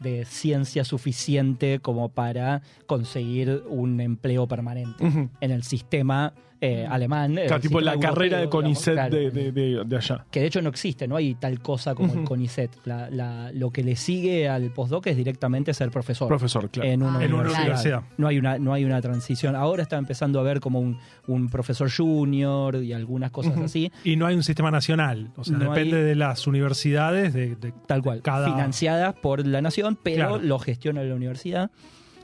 de 0.00 0.24
ciencia 0.24 0.84
suficiente 0.84 1.80
como 1.80 2.08
para 2.08 2.62
conseguir 2.86 3.62
un 3.68 4.00
empleo 4.00 4.46
permanente 4.46 5.04
en 5.40 5.50
el 5.50 5.62
sistema 5.64 6.32
eh, 6.60 6.86
alemán. 6.90 7.38
O 7.38 7.40
el 7.40 7.48
sea, 7.48 7.60
tipo 7.60 7.80
la 7.80 7.98
carrera 7.98 8.38
de 8.38 8.46
digamos, 8.46 8.50
CONICET 8.62 8.94
claro. 8.94 9.14
de, 9.16 9.30
de- 9.30 9.52
de- 9.52 9.84
de 9.84 9.96
allá. 9.96 10.24
Que 10.30 10.40
de 10.40 10.46
hecho 10.46 10.60
no 10.60 10.68
existe, 10.70 11.06
no 11.06 11.14
hay 11.16 11.34
tal 11.36 11.60
cosa 11.60 11.94
como 11.94 12.12
el. 12.14 12.24
CONICET. 12.24 12.70
La- 12.84 13.08
la- 13.10 13.52
lo 13.52 13.70
que 13.70 13.82
le 13.84 13.94
sigue 13.96 14.48
al 14.48 14.72
postdoc 14.72 15.06
es 15.06 15.16
directamente 15.16 15.72
ser 15.72 15.90
profesor. 15.90 16.26
Profesor, 16.28 16.68
claro. 16.70 16.88
En 16.90 17.02
una, 17.02 17.18
Ah, 17.18 17.24
En 17.24 17.32
una 17.32 17.42
universidad. 17.42 17.62
universidad. 17.62 18.02
No 18.16 18.26
hay 18.26 18.38
una, 18.38 18.58
no 18.58 18.72
hay 18.72 18.84
una 18.84 19.00
transición. 19.00 19.54
Ahora 19.54 19.82
está 19.82 19.98
empezando 19.98 20.40
a 20.40 20.42
ver 20.42 20.58
como 20.60 20.80
un, 20.80 20.98
un 21.26 21.48
profesor 21.48 21.90
junior 21.90 22.82
y 22.82 22.92
algunas 22.92 23.30
cosas 23.30 23.56
así. 23.58 23.92
Y 24.04 24.16
no 24.16 24.26
hay 24.26 24.34
un 24.34 24.42
sistema 24.42 24.70
nacional. 24.70 25.30
O 25.36 25.44
sea, 25.44 25.56
No 25.58 25.70
depende 25.70 25.98
hay- 25.98 26.02
de 26.02 26.14
las 26.16 26.46
universidades, 26.46 27.32
de, 27.34 27.54
de 27.56 27.72
Tal 27.86 28.02
cual. 28.02 28.20
cada. 28.22 28.50
Financiadas 28.50 29.14
por 29.14 29.46
la 29.46 29.62
nación, 29.62 29.96
pero 30.02 30.16
Claro. 30.28 30.38
lo 30.38 30.58
gestiona 30.58 31.02
la 31.02 31.14
universidad. 31.14 31.70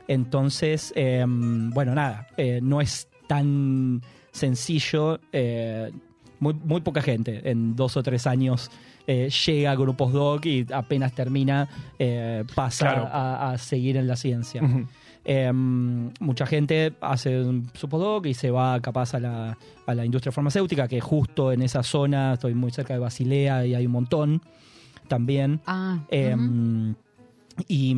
Entonces, 0.07 0.93
eh, 0.95 1.23
bueno, 1.27 1.95
nada, 1.95 2.27
eh, 2.37 2.59
no 2.61 2.81
es 2.81 3.07
tan 3.27 4.01
sencillo. 4.35 5.19
eh, 5.31 5.91
muy, 6.39 6.53
muy 6.53 6.81
poca 6.81 7.01
gente 7.01 7.49
en 7.49 7.75
dos 7.77 7.95
o 7.95 8.03
tres 8.03 8.27
años 8.27 8.69
eh, 9.07 9.29
llega 9.45 9.73
con 9.77 9.87
un 9.87 9.95
postdoc 9.95 10.45
y 10.45 10.65
apenas 10.73 11.13
termina 11.13 11.65
eh, 11.97 12.43
pasa 12.53 12.85
Claro. 12.91 13.09
a, 13.09 13.51
a 13.51 13.57
seguir 13.57 13.95
en 13.95 14.05
la 14.07 14.17
ciencia. 14.17 14.61
Eh, 15.23 15.51
mucha 15.53 16.45
gente 16.45 16.93
hace 17.01 17.41
un- 17.41 17.69
su 17.73 17.87
postdoc 17.87 18.25
y 18.27 18.33
se 18.33 18.51
va 18.51 18.79
capaz 18.81 19.13
a 19.15 19.19
la, 19.21 19.57
a 19.87 19.95
la 19.95 20.03
industria 20.05 20.31
farmacéutica, 20.33 20.87
que 20.89 20.99
justo 20.99 21.51
en 21.53 21.61
esa 21.61 21.81
zona, 21.83 22.33
estoy 22.33 22.53
muy 22.53 22.71
cerca 22.71 22.93
de 22.93 22.99
Basilea 22.99 23.65
y 23.65 23.73
hay 23.73 23.85
un 23.85 23.93
montón 23.93 24.41
también. 25.07 25.61
Ah, 25.65 25.99
Eh, 26.09 26.35
ujú. 26.35 26.95
Y, 27.67 27.95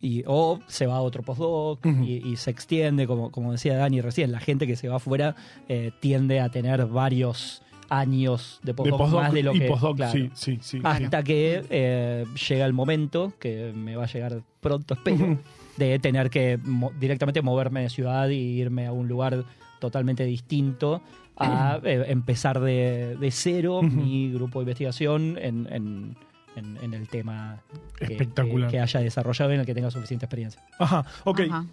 y- 0.00 0.24
o 0.26 0.60
se 0.66 0.86
va 0.86 0.96
a 0.96 1.00
otro 1.00 1.22
postdoc 1.22 1.84
y, 1.86 2.22
y 2.28 2.36
se 2.36 2.50
extiende, 2.50 3.06
como, 3.06 3.30
como 3.30 3.52
decía 3.52 3.76
Dani 3.76 4.00
recién, 4.00 4.32
la 4.32 4.40
gente 4.40 4.66
que 4.66 4.76
se 4.76 4.88
va 4.88 4.96
afuera 4.96 5.36
eh, 5.68 5.92
tiende 6.00 6.40
a 6.40 6.48
tener 6.48 6.86
varios 6.86 7.62
años 7.90 8.60
de 8.62 8.72
De 8.72 8.74
postdoc, 8.74 9.12
más 9.22 9.32
de 9.32 9.42
lo 9.42 9.54
y 9.54 9.60
que... 9.60 9.66
postdoc, 9.68 9.96
claro. 9.96 10.12
sí, 10.12 10.30
sí, 10.34 10.58
sí. 10.60 10.80
Hasta 10.82 11.22
que 11.22 11.64
eh, 11.70 12.24
llega 12.48 12.66
el 12.66 12.72
momento, 12.72 13.32
que 13.38 13.72
me 13.74 13.96
va 13.96 14.04
a 14.04 14.08
llegar 14.08 14.42
pronto, 14.60 14.94
espero, 14.94 15.38
de 15.76 15.98
tener 16.00 16.28
que 16.28 16.58
mo- 16.62 16.92
directamente 16.98 17.40
moverme 17.40 17.82
de 17.82 17.90
ciudad 17.90 18.28
y 18.28 18.34
irme 18.36 18.86
a 18.86 18.92
un 18.92 19.08
lugar 19.08 19.44
totalmente 19.78 20.24
distinto 20.24 21.00
a 21.36 21.78
eh, 21.84 22.04
empezar 22.08 22.58
de, 22.60 23.16
de 23.18 23.30
cero 23.30 23.80
mi 23.82 24.32
grupo 24.32 24.58
de 24.58 24.64
investigación 24.64 25.38
en, 25.40 25.68
en- 25.70 26.16
en- 26.58 26.76
en 26.82 26.94
el 26.94 27.08
tema 27.08 27.60
que, 27.96 28.04
Espectacular. 28.04 28.68
que- 28.70 28.76
que 28.76 28.80
haya 28.80 29.00
desarrollado 29.00 29.50
y 29.50 29.54
en 29.54 29.60
el 29.60 29.66
que 29.66 29.74
tenga 29.74 29.90
suficiente 29.90 30.26
experiencia. 30.26 30.60
Ajá, 30.78 31.04
ok. 31.24 31.40
Ajá. 31.50 31.64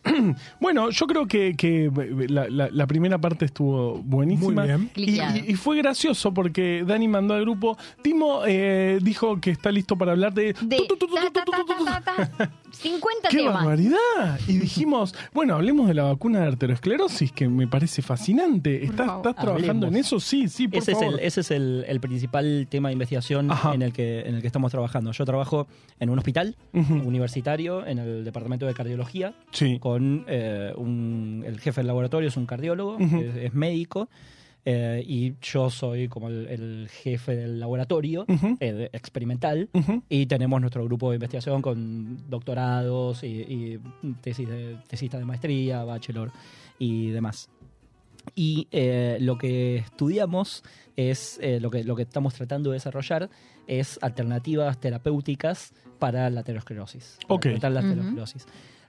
Bueno, 0.59 0.89
yo 0.89 1.07
creo 1.07 1.27
que, 1.27 1.55
que 1.55 1.91
la, 2.29 2.47
la- 2.49 2.69
la 2.69 2.87
primera 2.87 3.17
parte 3.17 3.45
estuvo 3.45 3.97
buenísima. 4.03 4.63
Muy 4.63 4.63
bien. 4.67 4.83
Y, 4.83 4.87
Cliqueado. 4.93 5.37
y- 5.37 5.51
y 5.51 5.55
fue 5.55 5.77
gracioso 5.77 6.33
porque 6.33 6.83
Dani 6.85 7.07
mandó 7.07 7.33
al 7.33 7.41
grupo. 7.41 7.77
Timo 8.01 8.41
eh, 8.47 8.99
dijo 9.01 9.39
que 9.41 9.51
está 9.51 9.71
listo 9.71 9.97
para 9.97 10.11
hablar 10.13 10.33
de. 10.33 10.53
De 10.61 10.77
tu, 10.77 10.95
tu, 10.95 10.97
tu, 10.97 11.07
tu, 11.07 11.15
ta, 11.15 11.21
tu, 11.23 11.31
ta, 11.31 11.45
tu, 11.45 11.51
ta, 11.51 11.57
tu, 11.57 11.65
tu, 11.65 11.75
tu. 11.77 11.85
ta, 11.85 12.01
ta, 12.03 12.27
ta. 12.37 12.51
50 12.71 13.29
¡Qué 13.29 13.37
temas. 13.37 13.53
barbaridad! 13.53 14.39
Y 14.47 14.57
dijimos, 14.57 15.15
bueno, 15.33 15.55
hablemos 15.55 15.87
de 15.87 15.93
la 15.93 16.03
vacuna 16.03 16.41
de 16.41 16.47
arteriosclerosis, 16.47 17.31
que 17.31 17.47
me 17.47 17.67
parece 17.67 18.01
fascinante. 18.01 18.79
Por 18.79 18.89
¿Estás, 18.89 19.05
favor. 19.07 19.27
estás 19.27 19.43
trabajando 19.43 19.87
Hablemos. 19.87 19.93
en 19.93 19.95
eso? 19.97 20.19
Sí, 20.19 20.47
sí, 20.49 20.67
por 20.67 20.79
Ese 20.79 20.91
es, 20.91 21.01
el, 21.01 21.19
ese 21.19 21.41
es 21.41 21.51
el, 21.51 21.85
el 21.87 21.99
principal 22.01 22.67
tema 22.69 22.89
de 22.89 22.93
investigación 22.93 23.49
Ajá. 23.51 23.73
en 23.73 23.81
el, 23.81 23.93
que, 23.93 24.21
en 24.21 24.35
el 24.35 24.41
que 24.41 24.47
estamos 24.47 24.71
trabajando. 24.75 25.12
Yo 25.12 25.25
trabajo 25.25 25.67
en 26.00 26.10
un 26.10 26.20
hospital 26.20 26.55
universitario 26.74 27.86
en 27.86 27.98
el 28.00 28.24
departamento 28.24 28.65
de 28.65 28.74
cardiología 28.74 29.34
Sí. 29.51 29.79
con 29.79 30.25
eh, 30.27 30.74
un- 30.77 31.44
el 31.46 31.60
jefe 31.60 31.82
del 31.82 31.88
laboratorio 31.88 32.29
es 32.29 32.38
un 32.38 32.46
cardiólogo, 32.46 32.96
Ujú. 32.96 33.17
es, 33.17 33.36
es 33.36 33.53
médico, 33.53 34.10
eh, 34.67 35.03
y 35.08 35.36
yo 35.41 35.70
soy 35.70 36.08
como 36.08 36.27
el, 36.27 36.48
el 36.48 36.88
jefe 36.89 37.36
del 37.36 37.60
laboratorio 37.60 38.25
eh, 38.60 38.89
experimental. 38.94 39.70
Y 40.10 40.25
tenemos 40.25 40.60
nuestro 40.60 40.84
grupo 40.86 41.12
de 41.12 41.17
investigación 41.17 41.62
con 41.62 42.29
doctorados 42.29 43.24
y, 43.24 43.27
y 43.27 43.79
tesis 44.22 44.48
de, 44.50 44.77
tesistas 44.88 45.20
de 45.20 45.25
maestría, 45.25 45.84
bachelor 45.84 46.32
y 46.79 47.12
demás. 47.12 47.50
Y 48.34 48.67
eh, 48.72 49.17
lo 49.22 49.38
que 49.38 49.75
estudiamos 49.77 50.63
es, 50.95 51.37
eh, 51.41 51.59
lo, 51.59 51.69
que, 51.71 51.83
lo 51.83 51.95
que 51.95 52.03
estamos 52.03 52.33
tratando 52.33 52.71
de 52.71 52.75
desarrollar 52.75 53.29
es 53.67 53.99
alternativas 54.01 54.79
terapéuticas 54.79 55.73
para 55.99 56.29
la 56.29 56.41
aterosclerosis. 56.41 57.17
para 57.27 57.35
Ok. 57.35 57.41
tratar 57.43 57.71
la 57.71 57.79
aterosclerosis. 57.81 58.45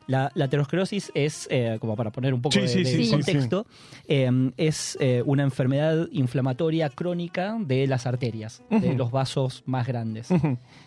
La, 0.08 0.30
la 0.36 0.44
aterosclerosis 0.44 1.10
es, 1.14 1.48
eh, 1.50 1.78
como 1.80 1.96
para 1.96 2.12
poner 2.12 2.32
un 2.32 2.40
poco 2.40 2.52
Sí, 2.52 2.60
de, 2.60 2.68
sí, 2.68 2.84
de 2.84 2.90
sí, 2.90 3.04
sí, 3.06 3.10
contexto, 3.10 3.66
eh, 4.06 4.52
es 4.56 4.96
eh, 5.00 5.20
una 5.26 5.42
enfermedad 5.42 6.06
inflamatoria 6.12 6.88
crónica 6.90 7.56
de 7.58 7.88
las 7.88 8.06
arterias, 8.06 8.62
de 8.70 8.94
los 8.94 9.10
vasos 9.10 9.64
más 9.66 9.84
grandes 9.88 10.28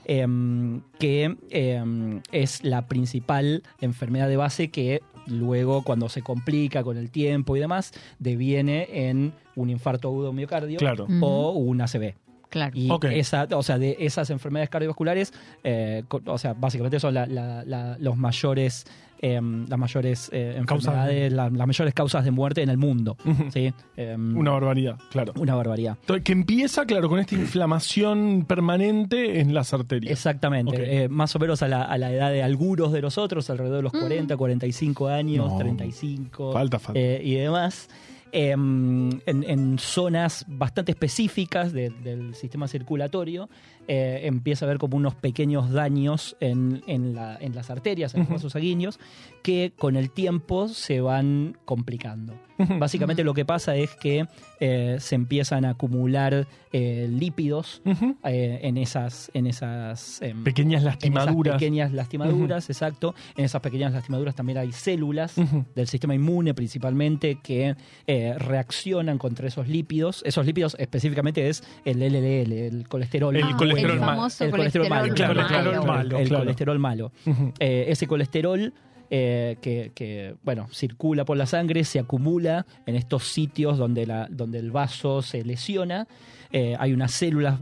em, 0.06 0.82
que 1.00 1.36
em, 1.50 2.22
es 2.32 2.64
la 2.64 2.88
principal 2.88 3.64
enfermedad 3.82 4.30
de 4.30 4.38
base 4.38 4.70
que 4.70 5.02
luego 5.30 5.84
cuando 5.84 6.10
se 6.10 6.22
complica 6.22 6.84
con 6.84 6.98
el 6.98 7.10
tiempo 7.12 7.56
y 7.56 7.60
demás 7.60 7.92
deviene 8.20 8.88
en 9.10 9.34
un 9.56 9.70
infarto 9.70 10.08
agudo 10.10 10.34
miocardio 10.34 10.78
Claro. 10.80 11.08
O 11.22 11.52
un 11.52 11.82
ACV. 11.82 12.16
Claro. 12.50 12.72
Y 12.76 12.90
esa, 13.12 13.48
o 13.54 13.62
sea, 13.62 13.78
de 13.78 13.96
esas 14.00 14.32
enfermedades 14.32 14.70
cardiovasculares, 14.72 15.34
eh, 15.64 16.04
o 16.26 16.38
sea, 16.40 16.54
básicamente 16.54 17.00
son 17.00 17.14
la- 17.14 17.28
la- 17.28 17.64
la- 17.64 17.96
los 18.00 18.18
mayores, 18.18 18.86
em, 19.22 19.66
las 19.68 19.78
mayores 19.78 20.30
eh, 20.34 20.62
Causas 20.66 20.94
de- 20.96 21.00
enfermedades, 21.02 21.34
la- 21.34 21.50
las 21.50 21.68
mayores 21.68 21.94
causas 21.94 22.24
de 22.26 22.32
muerte 22.32 22.62
en 22.62 22.70
el 22.70 22.78
mundo. 22.78 23.18
¿sí? 23.54 23.74
Em, 23.98 24.38
Una 24.38 24.52
barbaridad, 24.52 24.98
claro. 25.12 25.34
una 25.38 25.56
barbaridad. 25.56 25.98
Entonces, 26.02 26.24
Que 26.24 26.32
empieza, 26.32 26.86
claro, 26.86 27.10
con 27.10 27.20
esta 27.20 27.36
inflamación 27.36 28.46
permanente 28.48 29.40
en 29.40 29.54
las 29.54 29.74
arterias. 29.74 30.12
Exactamente. 30.12 31.04
Eh, 31.04 31.10
más 31.10 31.36
o 31.36 31.40
menos 31.40 31.62
a 31.64 31.68
la, 31.68 31.84
a 31.84 31.98
la 31.98 32.12
edad 32.12 32.32
de 32.32 32.44
algunos 32.44 32.92
de 32.92 33.02
nosotros, 33.02 33.50
alrededor 33.50 33.78
de 33.78 33.84
los 33.84 33.92
40, 33.92 34.36
45 34.38 35.08
años, 35.08 35.52
No. 35.52 35.58
35 35.58 36.52
Falta, 36.54 36.80
falta. 36.80 37.00
eh, 37.00 37.22
y 37.24 37.36
demás, 37.36 37.90
eh, 38.32 38.52
en, 38.52 39.22
en 39.26 39.80
zonas 39.80 40.46
bastante 40.48 40.92
específicas 40.92 41.74
de- 41.74 41.90
del 41.90 42.36
sistema 42.36 42.68
circulatorio, 42.68 43.50
eh, 43.92 44.22
empieza 44.28 44.64
a 44.64 44.68
haber 44.68 44.78
como 44.78 44.96
unos 44.98 45.16
pequeños 45.16 45.72
daños 45.72 46.38
en, 46.40 46.84
en 46.86 47.16
la- 47.16 47.38
en 47.42 47.56
las 47.56 47.72
arterias, 47.72 48.14
en 48.14 48.20
los 48.22 48.30
vasos 48.30 48.54
sanguíneos, 48.54 49.00
que 49.42 49.74
con 49.78 49.96
el 49.96 50.12
tiempo 50.12 50.68
se 50.68 51.02
van 51.02 51.58
complicando. 51.66 52.34
Básicamente 52.78 53.24
lo 53.24 53.34
que 53.34 53.46
pasa 53.46 53.78
es 53.78 53.96
que 53.96 54.28
eh, 54.60 54.98
se 55.00 55.16
empiezan 55.16 55.64
a 55.64 55.70
acumular 55.70 56.46
eh, 56.74 57.08
lípidos 57.10 57.82
eh, 58.26 58.60
en 58.64 58.76
esas, 58.78 59.32
en 59.34 59.48
esas 59.48 60.22
em, 60.22 60.44
Pequeñas 60.44 60.82
en 60.82 60.88
esas 60.90 60.94
lastimaduras. 60.96 61.56
pequeñas 61.56 61.94
lastimaduras, 61.94 62.70
exacto. 62.70 63.16
En 63.38 63.46
esas 63.46 63.62
pequeñas 63.62 63.94
lastimaduras 63.94 64.36
también 64.36 64.58
hay 64.58 64.74
células 64.74 65.36
del 65.74 65.88
sistema 65.88 66.14
inmune 66.14 66.54
principalmente 66.54 67.40
que 67.42 67.78
eh, 68.08 68.34
reaccionan 68.38 69.18
contra 69.20 69.48
esos 69.48 69.70
lípidos. 69.70 70.22
Esos 70.26 70.46
lípidos 70.46 70.76
específicamente 70.80 71.48
es 71.48 71.64
el 71.86 72.00
LDL, 72.00 72.52
el 72.52 72.88
colesterol. 72.90 73.38
El 73.38 73.44
Ah, 73.44 73.56
colesterol 73.58 73.92
el 73.94 74.00
mal. 74.02 74.10
famoso 74.18 74.44
El 74.44 74.52
colesterol 74.52 74.90
malo, 74.90 75.02
malo. 75.08 75.16
colesterol 75.16 75.86
malo. 75.86 76.18
el 76.20 76.28
claro. 76.28 76.44
colesterol 76.44 76.80
malo. 76.80 77.12
Ese 77.60 78.06
colesterol 78.06 78.74
eh, 79.12 79.58
que, 79.62 79.92
que, 79.96 80.36
bueno, 80.44 80.68
circula 80.72 81.26
por 81.26 81.38
la 81.38 81.46
sangre, 81.46 81.84
se 81.84 82.00
acumula 82.00 82.66
en 82.86 82.96
estos 82.96 83.24
sitios 83.28 83.78
donde, 83.78 84.06
la, 84.06 84.28
donde 84.30 84.60
el 84.60 84.72
vaso 84.72 85.22
se 85.22 85.44
lesiona. 85.44 86.08
Eh, 86.52 86.76
hay 86.80 86.94
unas 86.94 87.12
células 87.12 87.60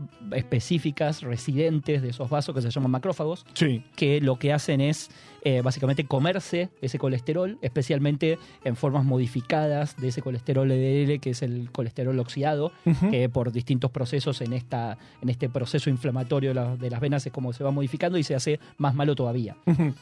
específicas 0.48 1.22
residentes 1.22 2.02
de 2.02 2.10
esos 2.10 2.30
vasos 2.30 2.56
que 2.56 2.62
se 2.62 2.70
llaman 2.70 2.92
macrófagos, 2.92 3.46
Sí. 3.54 3.84
que 3.96 4.22
lo 4.22 4.38
que 4.38 4.54
hacen 4.54 4.82
es 4.82 5.10
eh, 5.44 5.62
básicamente 5.62 6.04
comerse 6.06 6.70
ese 6.82 6.98
colesterol, 7.00 7.58
especialmente 7.62 8.38
en 8.66 8.76
formas 8.76 9.06
modificadas 9.06 9.96
de 9.96 10.10
ese 10.10 10.22
colesterol 10.22 10.68
LDL, 10.68 11.20
que 11.22 11.30
es 11.30 11.42
el 11.42 11.70
colesterol 11.72 12.20
oxidado, 12.20 12.72
que 13.12 13.30
por 13.30 13.52
distintos 13.54 13.92
procesos 13.92 14.42
en, 14.42 14.52
esta, 14.52 14.98
en 15.22 15.30
este 15.30 15.48
proceso 15.48 15.90
inflamatorio 15.90 16.50
de, 16.50 16.56
la- 16.56 16.76
de 16.76 16.90
las 16.90 17.00
venas 17.00 17.26
es 17.26 17.32
como 17.32 17.54
se 17.54 17.64
va 17.64 17.72
modificando 17.72 18.18
y 18.18 18.24
se 18.24 18.36
hace 18.36 18.60
más 18.78 18.94
malo 18.96 19.16
todavía, 19.16 19.56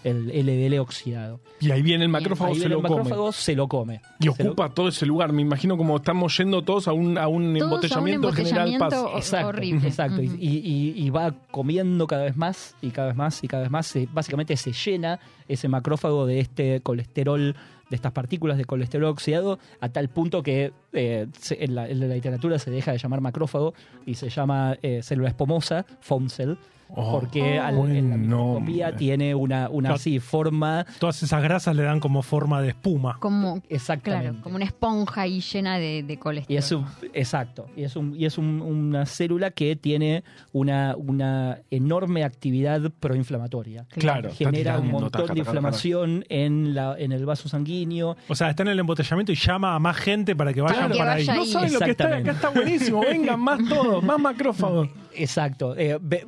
el 0.04 0.27
LDL 0.30 0.80
oxidado. 0.80 1.39
Y 1.60 1.70
ahí 1.70 1.82
viene 1.84 2.06
el 2.06 2.10
macrófago, 2.10 2.50
Ahí 2.51 2.56
se 2.56 2.60
viene 2.62 2.74
lo 2.75 2.80
el 2.82 2.88
come. 2.88 2.98
macrófago, 3.04 3.32
se 3.32 3.56
lo 3.56 3.68
come. 3.68 4.01
Y 4.20 4.24
Se 4.32 4.44
lo- 4.44 4.50
ocupa 4.51 4.70
todo 4.70 4.88
ese 4.88 5.06
lugar. 5.06 5.32
Me 5.32 5.42
imagino 5.44 5.77
como 5.77 5.98
estamos 5.98 6.36
yendo 6.38 6.63
todos 6.63 6.88
a 6.88 6.94
un, 6.94 7.18
a 7.20 7.27
un 7.27 7.54
Todos 7.54 7.92
a 7.92 8.00
un 8.00 8.08
embotellamiento 8.08 8.32
general 8.32 8.75
Exacto, 9.17 9.48
horrible. 9.48 9.88
exacto. 9.88 10.22
Y- 10.22 10.27
Ujú. 10.27 10.38
y, 10.39 10.48
y- 10.58 10.94
y 11.05 11.10
va 11.10 11.34
comiendo 11.51 12.08
cada 12.08 12.24
vez 12.24 12.36
más 12.38 12.75
y 12.82 12.89
cada 12.91 13.08
vez 13.10 13.15
más 13.15 13.44
y 13.44 13.48
cada 13.48 13.63
vez 13.63 13.72
más. 13.72 13.88
Se- 13.88 14.08
básicamente 14.13 14.55
se 14.58 14.72
llena 14.74 15.20
ese 15.48 15.67
macrófago 15.67 16.25
de 16.25 16.39
este 16.39 16.82
colesterol, 16.82 17.55
de 17.89 17.96
estas 17.96 18.12
partículas 18.13 18.58
de 18.58 18.65
colesterol 18.65 19.05
oxidado, 19.10 19.60
a 19.79 19.89
tal 19.89 20.10
punto 20.10 20.41
que 20.44 20.74
eh, 20.94 21.27
se- 21.39 21.63
en, 21.63 21.75
la, 21.75 21.88
en 21.88 22.00
la 22.00 22.08
literatura 22.08 22.58
se 22.60 22.72
deja 22.72 22.91
de 22.91 22.98
llamar 22.98 23.22
macrófago 23.22 23.74
y 24.05 24.15
se 24.15 24.29
llama 24.29 24.77
eh, 24.82 25.01
célula 25.03 25.29
espumosa, 25.29 25.86
foam 26.00 26.29
cell, 26.29 26.55
Oh, 26.89 27.20
porque 27.20 27.60
al- 27.60 27.75
en 27.89 28.10
la 28.12 28.18
microscopía 28.18 28.96
tiene 28.96 29.34
una, 29.36 29.70
una 29.70 29.89
Claro. 29.89 29.96
así, 29.96 30.20
forma 30.20 30.86
Todas 31.00 31.22
esas 31.24 31.42
grasas 31.42 31.75
le 31.75 31.84
dan 31.84 32.00
como 32.00 32.22
forma 32.22 32.62
de 32.62 32.70
espuma. 32.70 33.18
Como, 33.20 33.62
exactamente. 33.70 34.30
claro, 34.30 34.44
como 34.44 34.56
una 34.56 34.65
esponja 34.65 35.22
ahí 35.22 35.42
llena 35.42 35.77
de, 35.80 36.04
de 36.04 36.18
colesterol. 36.20 36.54
Y 36.54 36.58
es 36.58 36.72
un, 36.72 36.86
exacto, 37.13 37.65
y 37.75 37.84
es, 37.84 37.96
un, 37.96 38.15
y 38.15 38.25
es 38.25 38.38
un- 38.38 38.62
una 38.62 39.06
célula 39.06 39.51
que 39.51 39.75
tiene 39.75 40.24
una, 40.54 40.96
una 40.98 41.60
enorme 41.72 42.24
actividad 42.24 42.82
proinflamatoria. 43.00 43.86
Claro. 43.89 44.30
Genera 44.34 44.80
un 44.80 44.92
montón 44.92 45.10
taca, 45.12 45.24
de 45.24 45.27
taca, 45.27 45.34
taca, 45.36 45.39
inflamación 45.50 46.25
en, 46.30 46.75
la, 46.75 46.96
en 46.98 47.12
el 47.12 47.25
vaso 47.25 47.50
sanguíneo. 47.50 48.15
O 48.27 48.36
sea, 48.36 48.50
está 48.50 48.63
en 48.63 48.70
el 48.70 48.80
embotellamiento 48.80 49.32
y 49.32 49.36
llama 49.36 49.75
a 49.75 49.80
más 49.80 49.98
gente 49.98 50.36
para 50.36 50.54
que 50.54 50.62
vayan 50.62 50.77
Para 50.84 50.94
que 50.94 50.98
para 51.00 51.13
ahí. 51.13 51.25
vaya 51.25 51.36
No 51.36 51.42
ahí. 51.42 51.48
saben 51.51 51.74
lo 51.74 51.80
que 51.80 51.92
está 51.92 52.04
Exactamente. 52.04 52.30
acá, 52.30 52.38
está 52.38 52.50
buenísimo. 52.62 53.01
Vengan 53.01 53.39
más 53.39 53.60
todos, 53.68 54.04
más 54.04 54.20
macrófagos. 54.20 54.89
Exacto, 55.18 55.77
eh, 55.77 55.98
ve- 56.01 56.25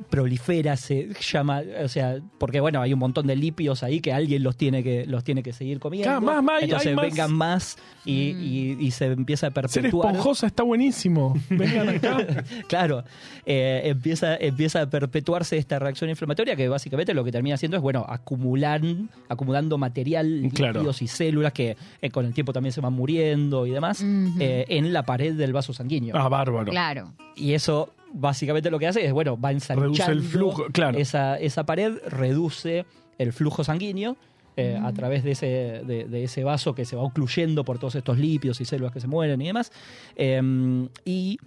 se 0.76 1.08
llama, 1.20 1.62
o 1.84 1.88
sea, 1.88 2.18
porque 2.38 2.60
bueno, 2.60 2.80
hay 2.80 2.92
un 2.92 2.98
montón 2.98 3.26
de 3.26 3.36
lípidos 3.36 3.82
ahí 3.82 4.00
que 4.00 4.12
alguien 4.12 4.42
los 4.42 4.56
tiene 4.56 4.82
que, 4.82 5.06
los 5.06 5.24
tiene 5.24 5.42
que 5.42 5.52
seguir 5.52 5.78
comiendo. 5.78 6.06
Claro, 6.08 6.20
más, 6.20 6.42
más, 6.42 6.62
Entonces 6.62 6.94
más. 6.94 7.04
vengan 7.04 7.32
más 7.32 7.76
y, 8.04 8.12
y- 8.12 8.76
y 8.80 8.90
se 8.90 9.06
empieza 9.06 9.48
a 9.48 9.50
Ser 9.50 9.62
perpetuar. 9.82 10.10
esponjosa 10.10 10.46
está 10.46 10.62
buenísimo. 10.62 11.34
Vengan 11.50 11.88
acá. 11.90 12.18
Claro, 12.68 13.04
eh, 13.46 13.82
empieza, 13.84 14.36
empieza 14.36 14.82
a 14.82 14.90
perpetuarse 14.90 15.56
esta 15.56 15.78
reacción 15.78 16.10
inflamatoria 16.10 16.56
que 16.56 16.68
básicamente 16.68 17.14
lo 17.14 17.24
que 17.24 17.32
termina 17.32 17.54
haciendo 17.54 17.76
es, 17.76 17.82
bueno, 17.82 18.04
acumular, 18.08 18.80
acumulando 19.28 19.78
material, 19.78 20.50
Claro. 20.54 20.74
lípidos 20.74 21.02
y 21.02 21.08
células 21.08 21.52
que 21.52 21.76
eh, 22.02 22.10
con 22.10 22.24
el 22.26 22.34
tiempo 22.34 22.52
también 22.52 22.72
se 22.72 22.80
van 22.80 22.92
muriendo 22.92 23.66
y 23.66 23.70
demás 23.70 24.02
eh, 24.40 24.64
en 24.68 24.92
la 24.92 25.02
pared 25.04 25.34
del 25.34 25.52
vaso 25.52 25.72
sanguíneo. 25.72 26.16
Ah, 26.16 26.28
bárbaro. 26.28 26.70
Claro. 26.70 27.12
Y 27.36 27.52
eso 27.52 27.90
básicamente 28.12 28.70
lo 28.70 28.78
que 28.78 28.86
hace 28.86 29.04
es, 29.04 29.12
bueno, 29.12 29.38
va 29.38 29.52
ensanchando 29.52 29.92
Reduce 29.92 30.10
el 30.10 30.22
flujo, 30.22 30.66
claro. 30.72 30.98
esa, 30.98 31.38
esa 31.38 31.64
pared, 31.66 31.98
reduce 32.06 32.86
el 33.18 33.32
flujo 33.32 33.64
sanguíneo 33.64 34.16
eh, 34.56 34.78
a 34.82 34.92
través 34.92 35.22
de 35.24 35.32
ese, 35.32 35.46
de, 35.46 36.06
de 36.08 36.24
ese 36.24 36.44
vaso 36.44 36.74
que 36.74 36.84
se 36.84 36.96
va 36.96 37.02
ocluyendo 37.02 37.64
por 37.64 37.78
todos 37.78 37.94
estos 37.94 38.18
lípidos 38.18 38.60
y 38.60 38.64
células 38.64 38.92
que 38.92 39.00
se 39.00 39.06
mueren 39.06 39.40
y 39.40 39.46
demás. 39.46 39.70
Eh, 40.16 40.88
y 41.04 41.38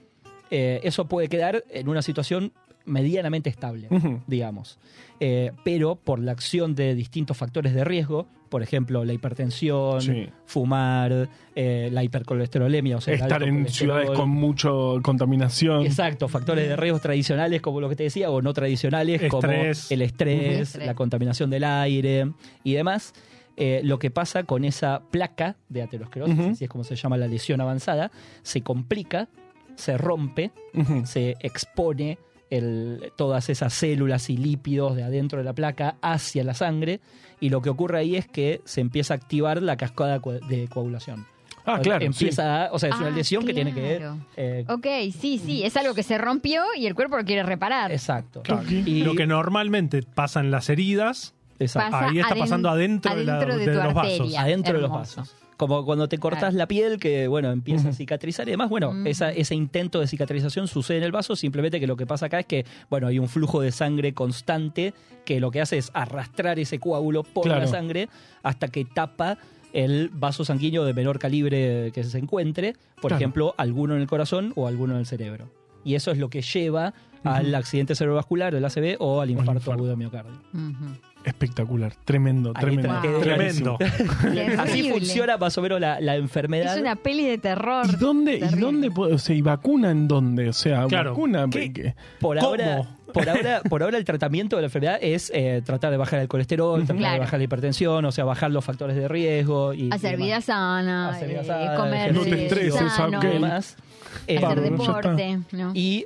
eh, 0.52 0.82
eso 0.84 1.06
puede 1.06 1.30
quedar 1.30 1.64
en 1.70 1.88
una 1.88 2.02
situación 2.02 2.52
medianamente 2.86 3.50
estable, 3.50 3.88
digamos. 4.28 4.78
Eh, 5.20 5.52
pero 5.64 5.96
por 5.96 6.20
la 6.20 6.34
acción 6.34 6.76
de 6.76 6.94
distintos 6.94 7.38
factores 7.38 7.74
de 7.74 7.84
riesgo, 7.84 8.28
por 8.52 8.62
ejemplo, 8.62 9.06
la 9.06 9.14
hipertensión, 9.14 10.02
Sí. 10.02 10.28
fumar, 10.46 11.30
eh, 11.56 11.90
la 11.92 12.04
hipercolesterolemia, 12.04 12.98
o 12.98 13.02
sea, 13.02 13.14
Estar 13.16 13.42
en 13.44 13.66
ciudades 13.70 14.10
con 14.12 14.30
mucho 14.30 15.00
contaminación. 15.02 15.86
Exacto, 15.86 16.28
factores 16.28 16.68
de 16.68 16.76
riesgo 16.76 17.00
tradicionales 17.00 17.62
como 17.62 17.80
lo 17.80 17.88
que 17.88 17.96
te 17.96 18.04
decía 18.04 18.30
o 18.30 18.42
no 18.42 18.54
tradicionales 18.54 19.22
como 19.30 19.48
Estrés. 19.48 19.90
el 19.92 20.02
estrés, 20.02 20.60
Estrés. 20.68 20.86
la 20.86 20.94
contaminación 20.96 21.50
del 21.50 21.64
aire 21.64 22.30
y 22.66 22.74
demás. 22.74 23.14
Eh, 23.56 23.80
lo 23.86 24.00
que 24.00 24.12
pasa 24.12 24.44
con 24.44 24.66
esa 24.66 25.02
placa 25.12 25.56
de 25.70 25.82
aterosclerosis, 25.84 26.38
Ujú. 26.38 26.50
así 26.52 26.64
es 26.66 26.70
como 26.70 26.84
se 26.84 26.96
llama 26.98 27.16
la 27.18 27.28
lesión 27.28 27.62
avanzada, 27.62 28.12
se 28.44 28.62
complica, 28.62 29.30
se 29.76 29.98
rompe, 29.98 30.52
se 31.06 31.36
expone 31.40 32.18
el- 32.52 33.12
todas 33.16 33.50
esas 33.50 33.74
células 33.74 34.30
y 34.30 34.38
lípidos 34.38 34.96
de 34.96 35.04
adentro 35.04 35.40
de 35.40 35.44
la 35.46 35.54
placa 35.54 35.96
hacia 36.02 36.44
la 36.44 36.54
sangre 36.54 37.00
y 37.40 37.50
lo 37.50 37.62
que 37.64 37.70
ocurre 37.72 37.98
ahí 37.98 38.16
es 38.16 38.28
que 38.28 38.62
se 38.66 38.82
empieza 38.82 39.16
a 39.16 39.18
activar 39.18 39.62
la 39.64 39.76
cascada 39.78 40.20
de 40.48 40.68
coagulación. 40.68 41.26
Ah, 41.66 41.80
claro. 41.82 42.04
Empieza, 42.06 42.66
a- 42.66 42.72
o 42.74 42.80
sea, 42.80 42.90
es 42.90 42.96
una 42.96 43.08
Ah, 43.08 43.12
lesión 43.12 43.46
que 43.46 43.54
tiene 43.54 43.72
que 43.74 43.98
claro. 43.98 44.18
eh, 44.36 44.66
Ok, 44.68 44.88
sí, 45.20 45.40
sí, 45.44 45.64
es 45.64 45.78
algo 45.78 45.94
que 45.94 46.02
se 46.04 46.18
rompió 46.18 46.64
y 46.76 46.88
el 46.88 46.96
cuerpo 46.96 47.18
lo 47.18 47.24
quiere 47.24 47.44
reparar. 47.44 47.92
Exacto. 47.92 48.42
Claro. 48.42 48.64
Y- 48.70 49.04
Lo 49.04 49.14
que 49.16 49.28
normalmente 49.28 50.02
pasa 50.04 50.40
en 50.40 50.52
las 50.52 50.70
heridas. 50.70 51.34
Pasa 51.60 52.08
ahí 52.10 52.18
está 52.20 52.34
pasando 52.34 52.70
adentro, 52.70 53.14
de, 53.16 53.24
la- 53.24 53.36
adentro 53.36 53.58
de 53.60 53.66
de 53.68 53.78
tu 53.78 53.84
los 53.84 53.94
vasos. 53.94 54.12
arteria. 54.20 54.42
adentro 54.42 54.74
de 54.74 54.82
los 54.82 54.90
vasos. 54.92 55.36
Como 55.62 55.86
cuando 55.86 56.10
te 56.10 56.18
cortas 56.18 56.40
Claro. 56.40 56.58
la 56.58 56.68
piel, 56.68 56.98
que 57.00 57.28
bueno, 57.28 57.52
empieza 57.52 57.90
a 57.90 57.94
cicatrizar 57.94 58.48
y 58.48 58.52
demás. 58.52 58.68
Bueno, 58.68 58.94
Mm. 58.94 59.06
esa, 59.06 59.32
ese 59.32 59.54
intento 59.54 60.00
de 60.00 60.08
cicatrización 60.08 60.68
sucede 60.68 60.98
en 60.98 61.04
el 61.04 61.12
vaso, 61.12 61.36
simplemente 61.36 61.80
que 61.80 61.86
lo 61.86 61.96
que 61.96 62.08
pasa 62.08 62.26
acá 62.26 62.40
es 62.40 62.48
que, 62.48 62.66
bueno, 62.90 63.06
hay 63.06 63.20
un 63.20 63.30
flujo 63.30 63.62
de 63.62 63.72
sangre 63.72 64.14
constante 64.14 64.96
que 65.24 65.40
lo 65.40 65.52
que 65.52 65.62
hace 65.62 65.78
es 65.78 65.92
arrastrar 65.94 66.58
ese 66.58 66.80
coágulo 66.80 67.22
por 67.22 67.44
Claro. 67.44 67.60
la 67.62 67.68
sangre 67.68 68.10
hasta 68.42 68.70
que 68.70 68.86
tapa 68.86 69.38
el 69.72 70.10
vaso 70.10 70.44
sanguíneo 70.44 70.84
de 70.84 70.96
menor 70.96 71.20
calibre 71.20 71.92
que 71.94 72.04
se 72.06 72.18
encuentre, 72.18 72.74
por 73.00 73.10
Claro. 73.10 73.16
ejemplo, 73.18 73.54
alguno 73.58 73.94
en 73.96 74.02
el 74.02 74.08
corazón 74.08 74.54
o 74.56 74.68
alguno 74.68 74.94
en 74.96 75.02
el 75.02 75.06
cerebro. 75.06 75.48
Y 75.86 75.94
eso 75.94 76.10
es 76.10 76.18
lo 76.18 76.32
que 76.32 76.42
lleva 76.42 76.96
al 77.24 77.54
accidente 77.54 77.94
cerebrovascular, 77.94 78.56
el 78.56 78.66
ACV, 78.66 78.96
o 79.00 79.22
al 79.22 79.30
infarto 79.30 79.52
infarto. 79.52 79.74
agudo 79.74 79.90
de 79.92 79.96
miocardio. 79.98 80.32
Espectacular. 81.24 81.94
Tremendo, 82.06 82.52
Ahí 82.56 82.62
tremendo. 82.62 83.02
Wow. 83.12 83.22
Tremendo. 83.22 83.78
Así 84.62 84.90
funciona 84.90 85.38
más 85.38 85.58
o 85.58 85.62
menos 85.62 85.80
la, 85.80 86.00
la 86.02 86.16
enfermedad. 86.16 86.76
Es 86.76 86.82
una 86.82 86.96
peli 86.96 87.26
de 87.28 87.38
terror. 87.38 87.86
¿Y 87.92 87.96
dónde, 87.96 88.36
¿Y 88.38 88.60
dónde 88.60 88.90
puede- 88.92 89.14
o 89.14 89.18
sea, 89.18 89.36
y 89.36 89.42
vacuna 89.42 89.92
en 89.92 90.08
dónde? 90.08 90.50
O 90.50 90.54
sea, 90.54 90.86
Claro. 90.88 91.12
vacuna. 91.12 91.46
¿Qué? 91.52 91.72
que- 91.72 91.96
Por 92.20 92.38
¿Cómo? 92.38 92.50
ahora, 92.50 92.82
por 93.14 93.30
ahora, 93.30 93.62
por 93.70 93.84
ahora 93.84 93.98
el 93.98 94.06
tratamiento 94.06 94.56
de 94.56 94.62
la 94.64 94.68
enfermedad 94.68 94.98
es 95.02 95.32
eh, 95.36 95.62
tratar 95.66 95.92
de 95.92 95.98
bajar 95.98 96.20
el 96.22 96.28
colesterol, 96.28 96.86
tratar 96.86 97.14
de 97.14 97.20
bajar 97.20 97.40
la 97.40 97.44
hipertensión, 97.44 98.06
o 98.06 98.12
sea, 98.12 98.24
bajar 98.24 98.52
los 98.52 98.64
factores 98.66 98.96
de 98.96 99.08
riesgo 99.08 99.74
y 99.74 99.90
Hacer 99.92 100.14
y 100.14 100.18
vida 100.18 100.28
demás. 100.36 100.46
sana, 100.46 101.10
Hacer 101.10 101.28
vida 101.30 101.42
eh, 101.42 101.46
sana, 101.46 101.76
comer 101.76 102.14
No 102.16 102.22
te 102.22 102.30
eh, 102.30 102.46
estreses, 102.46 102.94
sano, 102.94 103.18
ok. 103.20 103.24
y 103.24 103.28
demás. 103.28 103.76
Eh, 104.28 104.38
hacer 104.38 104.56
ya 104.56 104.62
deporte. 104.62 105.40
¿no? 105.52 105.72
y 105.74 106.06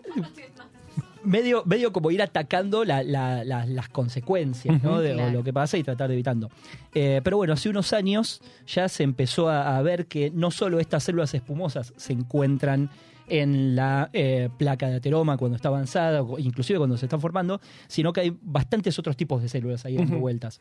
medio, 1.25 1.63
medio 1.65 1.91
como 1.91 2.11
ir 2.11 2.21
atacando 2.21 2.85
la- 2.85 3.03
la- 3.03 3.43
la- 3.43 3.65
las 3.65 3.89
consecuencias 3.89 4.81
¿no? 4.83 4.99
De 4.99 5.13
Claro. 5.13 5.31
lo 5.31 5.43
que 5.43 5.51
pasa 5.53 5.77
y 5.77 5.83
tratar 5.83 6.07
de 6.09 6.13
evitando. 6.15 6.49
Eh, 6.93 7.21
pero 7.23 7.37
bueno, 7.37 7.53
hace 7.53 7.69
unos 7.69 7.93
años 7.93 8.41
ya 8.67 8.87
se 8.89 9.03
empezó 9.03 9.49
a, 9.49 9.77
a 9.77 9.81
ver 9.81 10.07
que 10.07 10.31
no 10.31 10.51
solo 10.51 10.79
estas 10.79 11.03
células 11.03 11.33
espumosas 11.33 11.93
se 11.97 12.13
encuentran 12.13 12.89
en 13.27 13.75
la 13.75 14.09
eh, 14.13 14.49
placa 14.57 14.87
de 14.87 14.95
ateroma 14.97 15.35
cuando 15.37 15.55
está 15.55 15.69
avanzada, 15.69 16.21
o 16.21 16.37
inclusive 16.37 16.77
cuando 16.77 16.95
se 16.97 17.07
están 17.07 17.19
formando, 17.19 17.59
sino 17.87 18.13
que 18.13 18.21
hay 18.21 18.37
bastantes 18.41 18.99
otros 18.99 19.17
tipos 19.17 19.41
de 19.41 19.49
células 19.49 19.83
ahí 19.85 19.97
dando 19.97 20.19
vueltas. 20.19 20.59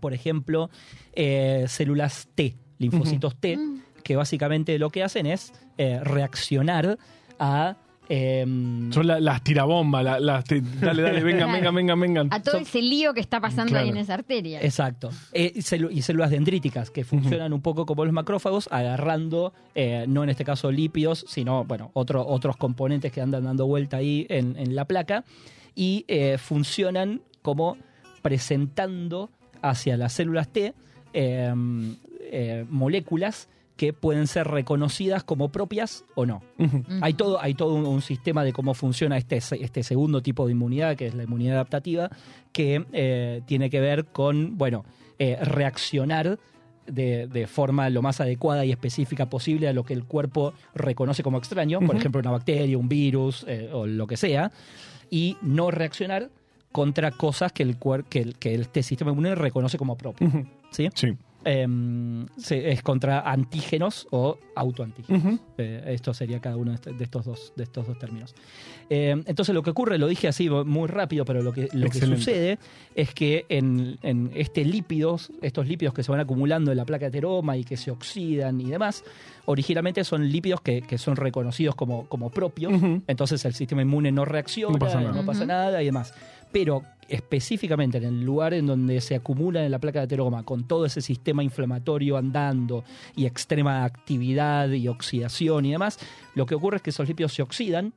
Por 0.00 0.12
ejemplo, 0.12 0.70
eh, 1.12 1.66
células 1.68 2.28
T, 2.34 2.56
linfocitos 2.78 3.36
T, 3.36 3.56
que 4.02 4.16
básicamente 4.16 4.76
lo 4.80 4.90
que 4.90 5.04
hacen 5.04 5.26
es 5.26 5.52
reaccionar 5.78 6.98
a... 7.38 7.76
em, 8.08 8.92
Son 8.92 9.06
la- 9.06 9.18
las 9.20 9.42
tirabombas, 9.42 10.04
la- 10.04 10.20
las 10.20 10.44
te- 10.44 10.60
dale, 10.60 11.02
dale, 11.02 11.22
vengan, 11.22 11.48
Claro. 11.48 11.52
vengan, 11.52 11.74
vengan, 11.74 12.00
vengan. 12.00 12.28
A 12.32 12.40
todo 12.42 12.54
son- 12.56 12.62
ese 12.62 12.82
lío 12.82 13.14
que 13.14 13.20
está 13.20 13.40
pasando 13.40 13.70
Claro. 13.70 13.84
ahí 13.84 13.90
en 13.90 13.96
esa 13.96 14.14
arteria. 14.14 14.60
Exacto. 14.62 15.10
Eh, 15.32 15.52
y 15.54 15.60
celu- 15.60 15.90
y 15.90 16.02
células 16.02 16.30
dendríticas 16.30 16.90
que 16.90 17.04
funcionan 17.04 17.52
un 17.52 17.60
poco 17.62 17.86
como 17.86 18.04
los 18.04 18.12
macrófagos, 18.12 18.68
agarrando, 18.70 19.52
eh, 19.74 20.04
no 20.08 20.22
en 20.22 20.30
este 20.30 20.44
caso 20.44 20.70
lípidos, 20.70 21.24
sino 21.28 21.64
bueno, 21.64 21.90
otro- 21.94 22.26
otros 22.26 22.56
componentes 22.56 23.10
que 23.12 23.20
andan 23.20 23.44
dando 23.44 23.66
vuelta 23.66 23.96
ahí 23.98 24.26
en, 24.28 24.56
en 24.58 24.74
la 24.76 24.84
placa 24.84 25.24
y 25.74 26.04
eh, 26.08 26.36
funcionan 26.38 27.20
como 27.42 27.76
presentando 28.22 29.30
hacia 29.62 29.96
las 29.96 30.12
células 30.12 30.48
T 30.48 30.74
eh, 31.12 31.54
eh, 32.32 32.64
moléculas 32.68 33.48
que 33.76 33.92
pueden 33.92 34.26
ser 34.28 34.46
reconocidas 34.48 35.24
como 35.24 35.50
propias 35.50 36.04
o 36.14 36.26
no. 36.26 36.42
Hay 37.00 37.14
todo, 37.14 37.40
hay 37.40 37.54
todo 37.54 37.74
un, 37.74 37.86
un 37.86 38.02
sistema 38.02 38.44
de 38.44 38.52
cómo 38.52 38.74
funciona 38.74 39.16
este, 39.16 39.36
este 39.38 39.82
segundo 39.82 40.22
tipo 40.22 40.46
de 40.46 40.52
inmunidad, 40.52 40.96
que 40.96 41.06
es 41.06 41.14
la 41.14 41.24
inmunidad 41.24 41.54
adaptativa, 41.54 42.08
que 42.52 42.84
eh, 42.92 43.42
tiene 43.46 43.70
que 43.70 43.80
ver 43.80 44.04
con, 44.06 44.56
bueno, 44.56 44.84
eh, 45.18 45.36
reaccionar 45.42 46.38
de, 46.86 47.26
de 47.26 47.46
forma 47.46 47.88
lo 47.90 48.02
más 48.02 48.20
adecuada 48.20 48.64
y 48.64 48.70
específica 48.70 49.28
posible 49.28 49.66
a 49.68 49.72
lo 49.72 49.84
que 49.84 49.94
el 49.94 50.04
cuerpo 50.04 50.52
reconoce 50.74 51.22
como 51.22 51.38
extraño, 51.38 51.80
por 51.80 51.96
ejemplo, 51.96 52.20
una 52.20 52.30
bacteria, 52.30 52.78
un 52.78 52.88
virus 52.88 53.44
eh, 53.48 53.70
o 53.72 53.86
lo 53.86 54.06
que 54.06 54.16
sea, 54.16 54.52
y 55.10 55.36
no 55.42 55.70
reaccionar 55.70 56.30
contra 56.70 57.10
cosas 57.10 57.52
que 57.52 57.62
el, 57.62 57.78
cuer- 57.78 58.04
que 58.04 58.20
el, 58.20 58.36
que 58.36 58.54
este 58.54 58.82
sistema 58.82 59.10
inmune 59.12 59.34
reconoce 59.34 59.78
como 59.78 59.96
propio. 59.96 60.28
Sí. 60.94 61.16
Em, 61.44 62.26
es 62.50 62.82
contra 62.82 63.20
antígenos 63.20 64.06
o 64.10 64.38
autoantígenos. 64.56 65.40
Eh, 65.58 65.82
esto 65.88 66.14
sería 66.14 66.40
cada 66.40 66.56
uno 66.56 66.70
de, 66.70 66.74
este- 66.76 66.92
de 66.92 67.04
estos, 67.04 67.24
dos, 67.24 67.52
de 67.56 67.64
estos 67.64 67.86
dos 67.86 67.98
términos. 67.98 68.34
Eh, 68.90 69.10
entonces 69.26 69.54
lo 69.54 69.62
que 69.62 69.70
ocurre, 69.70 69.98
lo 69.98 70.06
dije 70.06 70.28
así 70.28 70.48
muy 70.48 70.88
rápido, 70.88 71.24
pero 71.24 71.42
lo 71.42 71.52
que, 71.52 71.68
lo 71.72 71.88
que 71.90 72.00
sucede 72.00 72.58
es 72.94 73.12
que 73.14 73.44
en, 73.48 73.98
en 74.02 74.30
este 74.34 74.64
lípidos, 74.64 75.32
estos 75.42 75.66
lípidos 75.66 75.94
que 75.94 76.02
se 76.02 76.10
van 76.10 76.20
acumulando 76.20 76.70
en 76.70 76.76
la 76.78 76.84
placa 76.84 77.04
de 77.04 77.08
ateroma 77.18 77.56
y 77.56 77.64
que 77.64 77.76
se 77.76 77.90
oxidan 77.90 78.60
y 78.60 78.64
demás, 78.70 79.04
originalmente 79.46 80.02
son 80.04 80.30
lípidos 80.30 80.60
que, 80.60 80.82
que 80.82 80.98
son 80.98 81.16
reconocidos 81.16 81.74
como, 81.74 82.06
como 82.08 82.30
propios, 82.30 82.72
entonces 83.06 83.44
el 83.44 83.54
sistema 83.54 83.82
inmune 83.82 84.12
no 84.12 84.24
reacciona, 84.24 84.72
No 84.72 84.78
pasa 84.78 85.00
nada. 85.00 85.12
no 85.12 85.24
pasa 85.26 85.40
Ujú. 85.40 85.48
nada 85.48 85.82
y 85.82 85.86
demás. 85.86 86.14
Pero 86.52 86.82
específicamente 87.08 87.98
en 87.98 88.04
el 88.04 88.22
lugar 88.22 88.54
en 88.54 88.66
donde 88.66 89.00
se 89.00 89.14
acumula 89.14 89.64
en 89.64 89.70
la 89.70 89.78
placa 89.78 90.00
de 90.00 90.04
ateroma 90.04 90.42
con 90.42 90.64
todo 90.64 90.86
ese 90.86 91.00
sistema 91.00 91.42
inflamatorio 91.42 92.16
andando 92.16 92.84
y 93.16 93.26
extrema 93.26 93.84
actividad 93.84 94.68
y 94.70 94.88
oxidación 94.88 95.66
y 95.66 95.72
demás, 95.72 95.98
lo 96.34 96.46
que 96.46 96.54
ocurre 96.54 96.76
es 96.76 96.82
que 96.82 96.90
esos 96.90 97.08
lípidos 97.08 97.34
se 97.34 97.42
oxidan, 97.42 97.92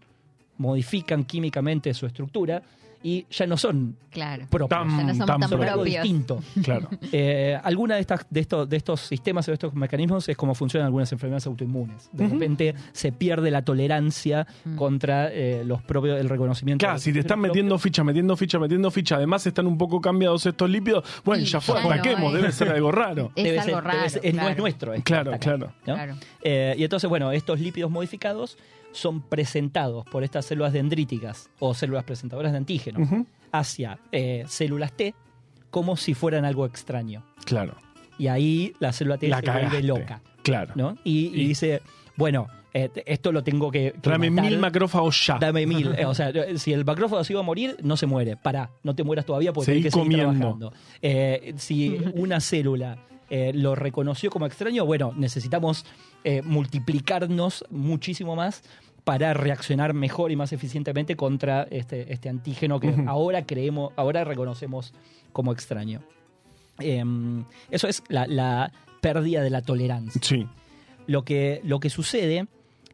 modifican 0.58 1.24
químicamente 1.24 1.93
su 1.93 2.06
estructura 2.06 2.63
y 3.04 3.26
ya 3.30 3.46
no 3.48 3.58
son 3.58 3.96
Claro. 4.10 4.48
propios. 4.50 4.70
Tan- 4.70 4.90
Ya 4.90 5.04
no 5.04 5.10
somos 5.14 5.28
tan 5.28 5.40
tan 5.42 5.50
son 5.50 5.62
algo 5.64 5.76
propios. 5.84 6.04
distinto. 6.04 6.40
Claro. 6.64 6.90
Eh, 7.12 7.58
alguna 7.64 7.96
de, 7.96 8.02
estas, 8.02 8.26
de, 8.30 8.40
estos, 8.40 8.68
de 8.70 8.78
estos 8.78 9.02
sistemas 9.02 9.48
o 9.48 9.52
de 9.52 9.54
estos 9.54 9.74
mecanismos 9.76 10.28
es 10.28 10.36
como 10.36 10.56
funcionan 10.56 10.88
algunas 10.88 11.12
enfermedades 11.12 11.46
autoinmunes. 11.48 12.10
De 12.12 12.28
repente 12.28 12.76
se 12.94 13.12
pierde 13.12 13.52
la 13.52 13.62
tolerancia 13.64 14.48
Mm. 14.66 14.76
contra 14.76 15.30
eh, 15.32 15.64
los 15.66 15.82
propios, 15.84 16.20
el 16.20 16.30
reconocimiento. 16.30 16.84
Claro, 16.86 17.00
si 17.00 17.14
te 17.14 17.20
están 17.20 17.40
metiendo 17.40 17.78
ficha, 17.78 18.04
metiendo 18.04 18.36
ficha, 18.36 18.60
metiendo 18.60 18.90
ficha, 18.92 19.16
además 19.18 19.46
están 19.48 19.68
un 19.68 19.78
poco 19.78 20.02
cambiados 20.02 20.46
estos 20.46 20.70
lípidos, 20.70 21.04
bueno, 21.24 21.44
ya 21.44 21.62
fue, 21.62 21.82
no 21.82 21.92
ataquemos, 21.92 22.34
es. 22.34 22.42
debe 22.42 22.52
ser 22.52 22.70
algo 22.70 22.92
raro. 22.92 23.32
Es 23.36 23.44
Debe 23.44 23.60
algo 23.60 23.76
ser- 23.76 23.84
raro. 23.84 23.98
debe 23.98 24.10
ser- 24.10 24.26
eh, 24.26 24.34
No 24.34 24.40
es 24.42 24.46
claro. 24.48 24.62
nuestro. 24.62 24.94
esto, 24.94 25.04
Claro, 25.04 25.32
claro. 25.40 25.74
¿no? 25.86 25.94
Claro. 25.94 26.16
Eh, 26.42 26.76
y 26.78 26.84
entonces, 26.84 27.10
bueno, 27.10 27.32
estos 27.32 27.60
lípidos 27.60 27.92
modificados 27.92 28.58
son 28.94 29.22
presentados 29.22 30.06
por 30.06 30.24
estas 30.24 30.46
células 30.46 30.74
dendríticas 30.74 31.50
o 31.60 31.74
células 31.74 32.04
presentadoras 32.04 32.52
de 32.52 32.58
antígenos 32.58 32.87
Hacia 33.52 34.00
eh, 34.12 34.43
células 34.47 34.91
T 34.93 35.13
como 35.69 35.95
si 35.97 36.13
fueran 36.13 36.45
algo 36.45 36.65
extraño. 36.65 37.23
Claro, 37.45 37.76
Y 38.17 38.28
ahí 38.28 38.73
la 38.80 38.91
célula 38.93 39.17
T 39.17 39.28
la 39.28 39.41
se 39.41 39.52
vuelve 39.52 39.84
loca. 39.84 40.21
Claro. 40.43 40.73
¿no? 40.76 40.95
Y, 41.04 41.28
y 41.28 41.41
Y- 41.41 41.47
dice, 41.50 41.82
bueno, 42.15 42.47
eh, 42.73 42.89
esto 43.06 43.32
lo 43.32 43.43
tengo 43.43 43.69
que, 43.71 43.93
que 44.02 44.10
Dame 44.10 44.30
matar. 44.30 44.50
mil 44.52 44.60
macrófagos 44.60 45.26
ya. 45.26 45.38
Dame 45.39 45.65
mil. 45.65 45.88
Eh, 45.97 46.06
o 46.06 46.13
sea, 46.13 46.32
si 46.58 46.73
el 46.73 46.84
macrófago 46.86 47.23
se 47.23 47.34
iba 47.34 47.39
a 47.41 47.43
morir, 47.43 47.78
no 47.84 47.95
se 47.97 48.06
muere. 48.06 48.38
Pará, 48.38 48.69
no 48.84 48.95
te 48.95 49.04
mueras 49.04 49.26
todavía 49.26 49.52
porque 49.54 49.65
Seguí 49.65 49.78
tienes 49.82 49.93
que 49.93 50.00
seguir 50.00 50.23
comiendo. 50.26 50.39
trabajando. 50.60 50.73
Eh, 51.02 51.54
si 51.58 51.97
una 52.15 52.39
célula 52.39 52.97
eh, 53.30 53.52
lo 53.54 53.76
reconoció 53.76 54.30
como 54.30 54.45
extraño, 54.45 54.86
bueno, 54.86 55.13
necesitamos 55.17 55.86
eh, 56.23 56.41
multiplicarnos 56.43 57.65
muchísimo 57.69 58.36
más 58.36 58.63
para 59.08 59.34
reaccionar 59.34 59.93
mejor 59.93 60.32
y 60.32 60.36
más 60.36 60.52
eficientemente 60.52 61.15
contra 61.15 61.63
este, 61.72 62.12
este 62.12 62.28
antígeno 62.28 62.78
que 62.82 62.93
ahora 63.08 63.46
creemos, 63.46 63.93
ahora 63.96 64.26
reconocemos 64.26 64.93
como 65.32 65.54
extraño. 65.54 66.02
Em, 66.80 67.46
eso 67.72 67.88
es 67.88 68.04
la, 68.10 68.28
la 68.28 68.74
pérdida 69.00 69.41
de 69.41 69.50
la 69.50 69.62
tolerancia. 69.62 70.20
Sí. 70.22 70.46
Lo 71.06 71.24
que, 71.24 71.62
lo 71.63 71.80
que 71.80 71.89
sucede 71.89 72.48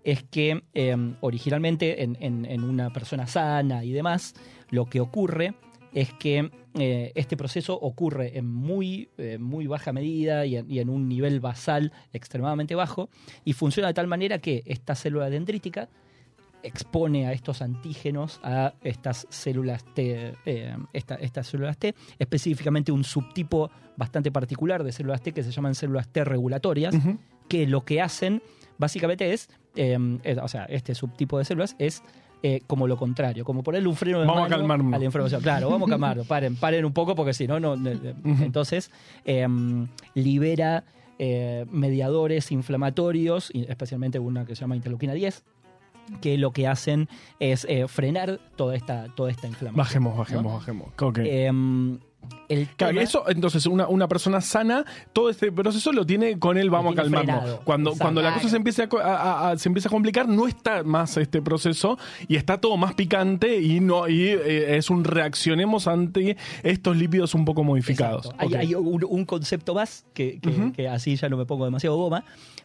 es 0.04 0.22
que 0.30 0.62
eh, 0.76 0.96
originalmente 1.22 2.04
en, 2.04 2.16
en- 2.20 2.46
en 2.46 2.64
una 2.64 2.92
persona 2.92 3.26
sana 3.26 3.84
y 3.84 3.92
demás, 3.92 4.36
lo 4.70 4.86
que 4.86 5.00
ocurre 5.00 5.56
es 5.94 6.12
que 6.14 6.50
eh, 6.76 7.12
este 7.16 7.38
proceso 7.38 7.78
ocurre 7.80 8.38
en 8.38 8.46
muy, 8.52 9.10
eh, 9.18 9.38
muy 9.40 9.68
baja 9.68 9.94
medida 9.94 10.46
y 10.46 10.58
en, 10.58 10.70
y 10.72 10.80
en 10.80 10.90
un 10.90 11.08
nivel 11.08 11.40
basal 11.40 11.92
extremadamente 12.14 12.74
bajo 12.76 13.10
y 13.46 13.54
funciona 13.54 13.88
de 13.90 13.94
tal 13.94 14.08
manera 14.08 14.40
que 14.40 14.64
esta 14.66 14.96
célula 14.96 15.30
dendrítica 15.30 15.90
expone 16.64 17.28
a 17.28 17.34
estos 17.34 17.62
antígenos 17.62 18.40
a 18.42 18.74
estas 18.84 19.28
células 19.30 19.84
T, 19.94 20.34
eh, 20.46 20.78
esta- 20.94 21.16
estas 21.16 21.48
células 21.48 21.78
T, 21.78 21.94
específicamente 22.18 22.92
un 22.92 23.04
subtipo 23.04 23.70
bastante 23.98 24.32
particular 24.32 24.84
de 24.84 24.92
células 24.94 25.22
T 25.22 25.34
que 25.34 25.44
se 25.44 25.52
llaman 25.52 25.76
células 25.76 26.08
T 26.08 26.24
regulatorias, 26.24 26.96
que 27.50 27.68
lo 27.68 27.84
que 27.84 28.02
hacen 28.02 28.42
básicamente 28.78 29.34
es, 29.34 29.50
o 30.42 30.48
sea, 30.48 30.64
este 30.66 30.96
subtipo 30.96 31.38
de 31.38 31.46
células 31.46 31.76
es 31.80 32.02
eh, 32.44 32.62
como 32.68 32.88
lo 32.88 32.98
contrario, 32.98 33.44
como 33.46 33.64
ponerle 33.64 33.88
un 33.88 33.96
freno 33.96 34.20
de 34.20 34.28
Vamos 34.28 34.46
a 34.46 34.50
calmarnos. 34.50 34.94
a 34.94 35.00
la 35.00 35.06
información. 35.06 35.42
Claro, 35.42 35.70
vamos 35.70 35.88
a 35.90 35.92
calmarlo, 35.92 36.26
paren, 36.26 36.56
paren 36.58 36.84
un 36.86 36.92
poco 36.94 37.16
porque 37.16 37.34
si 37.34 37.48
no, 37.48 37.60
no, 37.60 37.76
no- 37.78 37.90
eh, 37.90 38.14
entonces 38.42 38.92
eh, 39.26 39.48
libera 40.14 40.84
eh, 41.20 41.66
mediadores 41.72 42.52
inflamatorios, 42.52 43.50
especialmente 43.54 44.20
una 44.20 44.46
que 44.46 44.56
se 44.56 44.62
llama 44.62 44.76
interleuquina 44.76 45.14
10, 45.14 45.44
que 46.22 46.38
lo 46.38 46.52
que 46.52 46.68
hacen 46.68 47.08
es 47.40 47.66
eh, 47.70 47.88
frenar 47.88 48.40
toda 48.58 48.76
esta, 48.76 49.08
toda 49.16 49.32
esta 49.32 49.48
inflamación. 49.48 49.78
Bajemos, 49.78 50.18
bajemos, 50.18 50.44
¿no? 50.44 50.54
bajemos. 50.58 50.88
Ok. 51.00 51.20
Em, 51.24 52.00
el 52.50 52.68
Claro, 52.70 52.92
tema- 52.94 53.02
eso, 53.04 53.24
entonces, 53.30 53.66
una, 53.66 53.88
una 53.88 54.08
persona 54.08 54.42
sana, 54.42 54.86
todo 55.14 55.30
este 55.30 55.52
proceso 55.52 55.92
lo 55.92 56.06
tiene 56.06 56.38
con 56.40 56.58
él, 56.58 56.70
vamos 56.70 56.94
a 56.94 56.96
calmarnos. 57.02 57.36
frenado. 57.38 57.62
Cuando, 57.64 57.94
cuando 57.96 58.22
la 58.22 58.34
cosa 58.34 58.50
se 58.50 58.58
empieza 58.58 58.88
a, 59.04 59.56
se 59.58 59.70
empieza 59.70 59.90
a 59.90 59.92
complicar, 59.92 60.28
no 60.28 60.48
está 60.48 60.84
más 60.84 61.18
este 61.18 61.42
proceso 61.42 61.98
y 62.28 62.36
está 62.36 62.60
todo 62.60 62.78
más 62.78 62.94
picante 62.96 63.60
y 63.62 63.80
no 63.80 64.08
y 64.08 64.24
eh, 64.28 64.78
es 64.78 64.90
un 64.90 65.04
reaccionemos 65.04 65.88
ante 65.88 66.38
estos 66.64 66.98
lípidos 66.98 67.34
un 67.34 67.46
poco 67.46 67.64
modificados. 67.64 68.30
Hay, 68.38 68.76
un, 68.76 69.04
un 69.08 69.26
concepto 69.26 69.74
más, 69.74 70.06
que, 70.14 70.40
que 70.76 70.88
así 70.88 71.16
ya 71.16 71.30
no 71.30 71.38
me 71.38 71.46
pongo 71.46 71.66
demasiado 71.66 71.96
goma, 71.98 72.24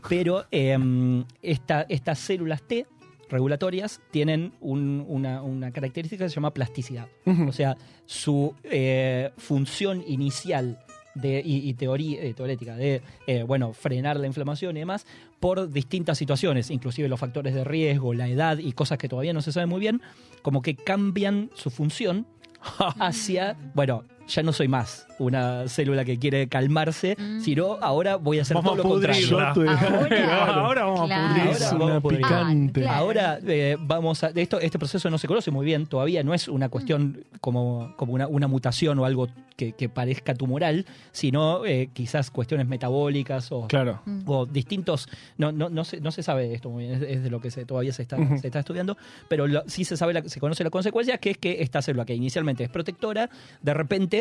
pero 0.09 0.45
em, 0.51 1.25
esta- 1.43 1.87
estas 1.89 2.19
células 2.19 2.63
T 2.63 2.87
regulatorias 3.29 4.01
tienen 4.11 4.53
un- 4.61 5.05
una, 5.09 5.43
una 5.43 5.71
característica 5.71 6.25
que 6.25 6.29
se 6.31 6.35
llama 6.37 6.53
plasticidad. 6.55 7.09
O 7.47 7.53
sea, 7.53 7.77
su 8.07 8.55
eh, 8.65 9.31
función 9.37 10.03
inicial 10.07 10.79
de, 11.15 11.43
y, 11.45 11.69
y 11.69 11.75
teoría, 11.75 12.23
eh, 12.23 12.33
teorética 12.35 12.77
de 12.77 13.03
eh, 13.27 13.43
bueno, 13.43 13.73
frenar 13.73 14.19
la 14.21 14.27
inflamación 14.29 14.77
y 14.77 14.81
demás 14.81 15.05
por 15.41 15.71
distintas 15.71 16.17
situaciones, 16.19 16.71
inclusive 16.71 17.09
los 17.09 17.19
factores 17.19 17.55
de 17.55 17.65
riesgo, 17.65 18.15
la 18.15 18.29
edad 18.29 18.59
y 18.59 18.73
cosas 18.73 18.99
que 18.99 19.09
todavía 19.09 19.33
no 19.33 19.43
se 19.43 19.51
sabe 19.53 19.67
muy 19.67 19.81
bien, 19.81 20.01
como 20.43 20.63
que 20.63 20.77
cambian 20.77 21.51
su 21.55 21.71
función 21.71 22.27
hacia, 23.01 23.57
bueno, 23.75 24.05
ya 24.29 24.43
no 24.43 24.53
soy 24.53 24.69
más 24.69 25.07
una 25.19 25.67
célula 25.67 26.05
que 26.05 26.17
quiere 26.17 26.47
calmarse, 26.47 27.17
Mm. 27.19 27.41
sino 27.41 27.79
ahora 27.81 28.15
voy 28.17 28.39
a 28.39 28.43
hacer 28.43 28.55
Vamos 28.55 28.73
todo 28.77 28.83
a 28.83 28.85
lo 28.85 28.89
contrario. 28.95 29.41
Ahora- 29.41 29.53
Claro. 30.09 30.53
Ahora 30.61 30.85
vamos 30.85 31.07
Claro. 31.07 31.25
a 31.25 31.29
pudrir. 31.35 31.51
Es 31.51 31.63
Ahora 31.63 31.75
una 31.75 31.79
vamos 31.85 31.97
a 31.97 32.01
pudrir. 32.01 32.19
picante. 32.21 32.81
Ah, 32.81 32.83
claro. 32.85 32.99
Ahora 32.99 33.39
eh, 33.47 33.77
vamos 33.81 34.23
a. 34.25 34.29
Esto, 34.29 34.61
este 34.61 34.79
proceso 34.79 35.11
no 35.11 35.19
se 35.19 35.27
conoce 35.27 35.51
muy 35.51 35.67
bien, 35.67 35.87
todavía 35.87 36.23
no 36.23 36.35
es 36.35 36.47
una 36.49 36.69
cuestión 36.69 37.25
como, 37.41 37.95
como 37.97 38.13
una, 38.13 38.29
una 38.29 38.47
mutación 38.47 38.99
o 39.01 39.05
algo 39.05 39.29
que, 39.57 39.73
que 39.73 39.89
parezca 39.89 40.35
tumoral, 40.35 40.87
sino 41.11 41.65
eh, 41.67 41.91
quizás 41.93 42.31
cuestiones 42.31 42.69
metabólicas 42.69 43.51
o, 43.51 43.67
Claro. 43.67 44.01
o 44.27 44.47
distintos. 44.47 45.09
No, 45.37 45.51
no, 45.51 45.69
no, 45.69 45.85
se, 45.85 46.01
no 46.01 46.13
se 46.13 46.23
sabe 46.23 46.49
de 46.49 46.55
esto 46.55 46.71
muy 46.71 46.85
bien, 46.87 47.03
es, 47.03 47.11
es 47.11 47.23
de 47.25 47.31
lo 47.31 47.41
que 47.41 47.51
se, 47.51 47.65
todavía 47.65 47.93
se 47.93 48.03
está, 48.03 48.17
se 48.39 48.47
está 48.47 48.61
estudiando, 48.61 48.97
pero 49.29 49.47
lo- 49.49 49.65
sí 49.67 49.85
se 49.85 49.97
sabe, 49.97 50.13
la- 50.15 50.23
se 50.29 50.39
conoce 50.39 50.63
la 50.63 50.71
consecuencia, 50.71 51.19
que 51.19 51.31
es 51.31 51.39
que 51.39 51.61
esta 51.63 51.83
célula 51.83 52.05
que 52.05 52.15
inicialmente 52.15 52.63
es 52.63 52.71
protectora, 52.71 53.31
de 53.63 53.75
repente 53.75 54.18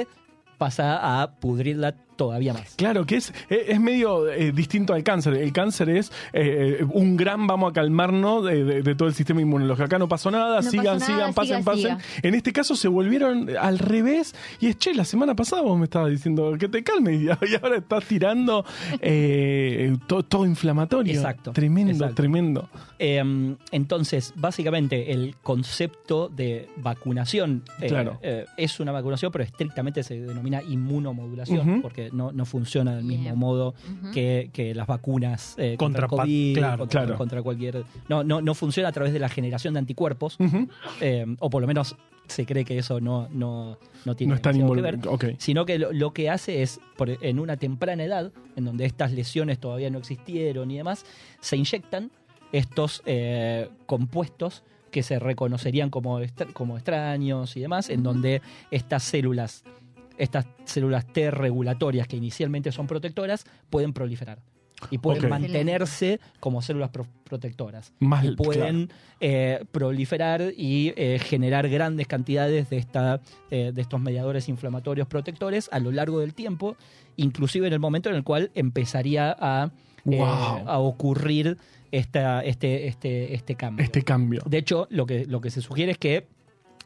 pasa 0.58 0.98
a 1.00 1.28
pudrirla 1.30 1.94
todavía 2.18 2.54
más. 2.54 2.76
Claro, 2.76 3.06
que 3.06 3.16
es, 3.16 3.34
es 3.50 3.80
medio 3.80 4.30
eh, 4.30 4.52
distinto 4.52 4.94
al 4.94 5.04
cáncer. 5.04 5.36
El 5.36 5.54
cáncer 5.54 5.90
es 5.90 6.12
eh, 6.34 6.86
un 6.92 7.16
gran 7.16 7.48
vamos 7.48 7.70
a 7.72 7.74
calmarnos 7.74 8.44
de, 8.44 8.64
de- 8.64 8.82
de 8.82 8.96
todo 8.96 9.08
el 9.08 9.14
sistema 9.16 9.40
inmunológico. 9.42 9.86
Acá 9.86 9.98
no 10.00 10.10
pasó 10.10 10.30
nada, 10.32 10.62
No 10.62 10.70
sigan, 10.70 11.00
pasó 11.00 11.12
nada, 11.12 11.32
sigan, 11.32 11.34
pasen, 11.34 11.58
siga, 11.64 11.96
pasen. 11.96 11.98
En 12.24 12.36
este 12.36 12.52
caso 12.52 12.76
se 12.76 12.88
volvieron 12.88 13.50
al 13.58 13.80
revés. 13.80 14.36
Y 14.60 14.68
es, 14.68 14.78
che, 14.78 14.94
la 14.94 15.06
semana 15.06 15.36
pasada 15.36 15.62
vos 15.62 15.78
me 15.78 15.86
estabas 15.86 16.10
diciendo 16.12 16.56
que 16.60 16.68
te 16.68 16.84
calmes 16.84 17.22
y 17.22 17.30
ahora 17.30 17.78
estás 17.78 18.04
tirando 18.06 18.66
eh, 19.02 19.96
todo, 20.08 20.24
todo 20.24 20.46
inflamatorio. 20.46 21.14
Exacto, 21.14 21.52
Tremendo, 21.54 21.94
exacto. 21.94 22.16
tremendo. 22.16 22.70
Eh, 23.00 23.56
entonces, 23.72 24.34
básicamente, 24.36 25.12
el 25.12 25.36
concepto 25.44 26.30
de 26.30 26.68
vacunación 26.78 27.64
eh, 27.82 27.88
Claro. 27.88 28.20
eh, 28.22 28.46
es 28.58 28.80
una 28.80 28.92
vacunación, 28.92 29.32
pero 29.32 29.44
estrictamente 29.44 30.02
se 30.04 30.20
denomina 30.20 30.62
inmunomodulación, 30.64 31.82
porque 31.82 32.07
no, 32.12 32.32
no 32.32 32.46
funciona 32.46 32.96
del 32.96 33.06
mismo 33.06 33.24
Bien. 33.24 33.38
modo 33.40 33.76
que, 34.14 34.50
que 34.54 34.74
las 34.76 34.88
vacunas 34.88 35.56
eh, 35.58 35.76
contra, 35.78 36.08
COVID, 36.08 36.56
claro, 36.58 36.78
contra, 36.80 37.02
claro. 37.02 37.18
contra 37.18 37.42
cualquier. 37.44 37.84
No, 38.10 38.24
no, 38.24 38.42
no 38.42 38.54
funciona 38.56 38.90
a 38.90 38.92
través 38.92 39.14
de 39.14 39.20
la 39.20 39.30
generación 39.30 39.74
de 39.74 39.80
anticuerpos, 39.80 40.38
eh, 41.02 41.26
o 41.40 41.50
por 41.50 41.62
lo 41.62 41.68
menos 41.68 41.96
se 42.28 42.46
cree 42.46 42.66
que 42.66 42.78
eso 42.78 43.00
no, 43.00 43.30
no, 43.32 43.78
no 44.04 44.16
tiene 44.16 44.34
No 44.36 44.42
que 44.42 44.82
ver 44.82 45.00
sino 45.38 45.66
que 45.66 45.80
lo, 45.80 45.94
lo 45.94 46.12
que 46.12 46.30
hace 46.30 46.62
es, 46.62 46.80
por- 46.98 47.24
en 47.24 47.40
una 47.40 47.56
temprana 47.56 48.04
edad, 48.04 48.32
en 48.58 48.66
donde 48.66 48.86
estas 48.86 49.14
lesiones 49.14 49.60
todavía 49.60 49.90
no 49.90 49.98
existieron 50.00 50.70
y 50.72 50.78
demás, 50.78 51.06
se 51.40 51.56
inyectan 51.56 52.12
estos 52.52 53.02
eh, 53.06 53.70
compuestos 53.86 54.64
que 54.92 55.04
se 55.04 55.20
reconocerían 55.20 55.90
como, 55.90 56.20
como 56.54 56.76
extraños 56.78 57.56
y 57.58 57.62
demás, 57.62 57.90
en 57.90 58.04
donde 58.04 58.42
estas 58.72 59.04
células, 59.04 59.64
estas 60.18 60.46
células 60.66 61.06
T 61.12 61.32
regulatorias 61.32 62.08
que 62.08 62.18
inicialmente 62.18 62.72
son 62.72 62.88
protectoras, 62.88 63.46
pueden 63.70 63.94
proliferar. 63.94 64.40
Y 64.92 65.00
pueden 65.00 65.28
mantenerse 65.28 66.20
como 66.40 66.62
células 66.62 66.92
pro- 66.92 67.08
protectoras 67.24 67.94
Más, 67.98 68.24
y 68.24 68.36
pueden 68.36 68.92
eh, 69.20 69.66
proliferar 69.72 70.54
y 70.56 70.94
eh, 70.96 71.18
generar 71.20 71.68
grandes 71.68 72.06
cantidades 72.06 72.70
de, 72.70 72.78
esta, 72.78 73.20
eh, 73.50 73.72
de 73.74 73.82
estos 73.82 74.00
mediadores 74.00 74.48
inflamatorios 74.50 75.08
protectores 75.08 75.68
a 75.72 75.80
lo 75.80 75.92
largo 75.92 76.20
del 76.20 76.36
tiempo, 76.36 76.78
inclusive 77.16 77.66
en 77.66 77.74
el 77.74 77.80
momento 77.80 78.10
en 78.10 78.18
el 78.18 78.24
cual 78.24 78.52
empezaría 78.54 79.36
a, 79.40 79.72
eh, 80.06 80.18
Wow. 80.20 80.26
a 80.70 80.78
ocurrir 80.78 81.58
esta, 81.92 82.42
este, 82.44 82.86
este, 82.88 83.34
este 83.34 83.56
cambio. 83.56 83.84
Este 83.84 84.04
cambio. 84.04 84.44
De 84.46 84.60
hecho, 84.60 84.86
lo 84.92 85.08
que, 85.08 85.26
lo 85.26 85.42
que 85.42 85.50
se 85.50 85.62
sugiere 85.62 85.94
es 85.94 85.98
que 85.98 86.28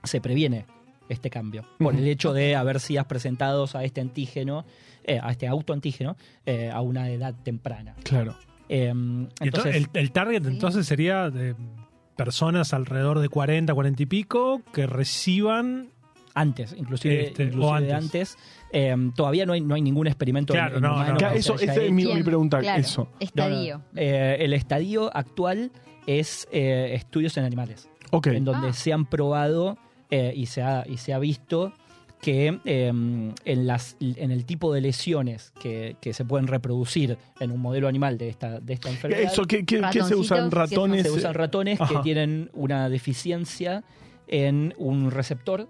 se 0.06 0.22
previene 0.22 0.66
este 1.12 1.30
cambio. 1.30 1.64
Por 1.80 1.96
el 1.96 2.08
hecho 2.08 2.34
de 2.34 2.56
haber 2.56 2.80
sido 2.80 3.04
presentados 3.08 3.76
a 3.76 3.84
este 3.84 4.02
antígeno, 4.02 4.66
eh, 5.04 5.20
a 5.22 5.32
este 5.32 5.48
autoantígeno, 5.48 6.16
eh, 6.46 6.70
a 6.72 6.82
una 6.82 7.10
edad 7.10 7.36
temprana. 7.44 7.96
Claro. 8.04 8.36
Eh, 8.70 8.88
Entonces, 8.90 9.34
entonces, 9.42 9.76
el, 9.76 9.88
el 9.94 10.12
target 10.12 10.46
entonces 10.46 10.86
sería 10.88 11.30
de 11.30 11.56
personas 12.16 12.74
alrededor 12.74 13.20
de 13.20 13.30
40, 13.30 13.74
40 13.74 14.04
y 14.04 14.06
pico 14.06 14.62
que 14.74 14.86
reciban 14.88 15.90
antes, 16.34 16.74
inclusive, 16.78 17.28
Este, 17.28 17.44
inclusive 17.44 17.66
o 17.66 17.74
antes. 17.74 17.94
antes. 17.94 18.38
Eh, 18.72 18.96
todavía 19.16 19.46
no 19.46 19.52
hay, 19.54 19.60
no 19.62 19.76
hay 19.76 19.82
ningún 19.82 20.08
experimento 20.08 20.54
Claro, 20.54 20.78
en, 20.78 20.86
en 20.86 20.90
no, 20.90 20.96
humano 20.96 21.18
no. 21.20 21.30
eso, 21.32 21.56
esa 21.56 21.76
es 21.76 21.92
mi, 21.92 22.06
pregunta. 22.24 22.60
Claro, 22.60 22.80
Eso. 22.80 23.02
No, 23.02 23.06
no, 23.10 23.12
no. 23.12 23.26
Estadio. 23.26 23.82
Eh, 23.96 24.38
el 24.40 24.54
estadio 24.54 25.16
actual 25.16 25.72
es 26.08 26.48
eh, 26.54 26.92
estudios 26.94 27.36
en 27.38 27.44
animales, 27.44 27.90
Ok. 28.12 28.28
en 28.28 28.46
donde 28.46 28.70
Ah. 28.70 28.74
se 28.74 28.94
han 28.94 29.06
probado 29.06 29.78
eh, 30.12 30.34
y, 30.36 30.46
se 30.46 30.62
ha, 30.62 30.84
y 30.88 30.98
se 30.98 31.14
ha 31.14 31.20
visto 31.20 31.74
que 32.22 32.60
eh, 32.66 32.88
en, 33.46 33.68
las, 33.68 33.96
en 34.00 34.30
el 34.30 34.46
tipo 34.46 34.72
de 34.72 34.82
lesiones 34.82 35.52
que, 35.60 35.96
que 36.00 36.14
se 36.14 36.24
pueden 36.24 36.46
reproducir 36.48 37.18
en 37.40 37.50
un 37.50 37.60
modelo 37.60 37.88
animal 37.88 38.20
de 38.20 38.30
esta, 38.30 38.60
de 38.60 38.74
esta 38.74 38.90
enfermedad, 38.92 39.24
Eso, 39.24 39.46
¿qué, 39.46 39.66
qué- 39.66 39.82
qué 39.92 40.04
se 40.04 40.14
usan? 40.16 40.50
¿qué 40.52 40.56
Ratones. 40.56 41.02
se 41.04 41.10
usan 41.12 41.34
ratones 41.34 41.80
que 41.80 41.96
tienen 42.04 42.52
una 42.54 42.90
deficiencia 42.90 43.84
en 44.28 44.74
un 44.78 45.10
receptor 45.12 45.68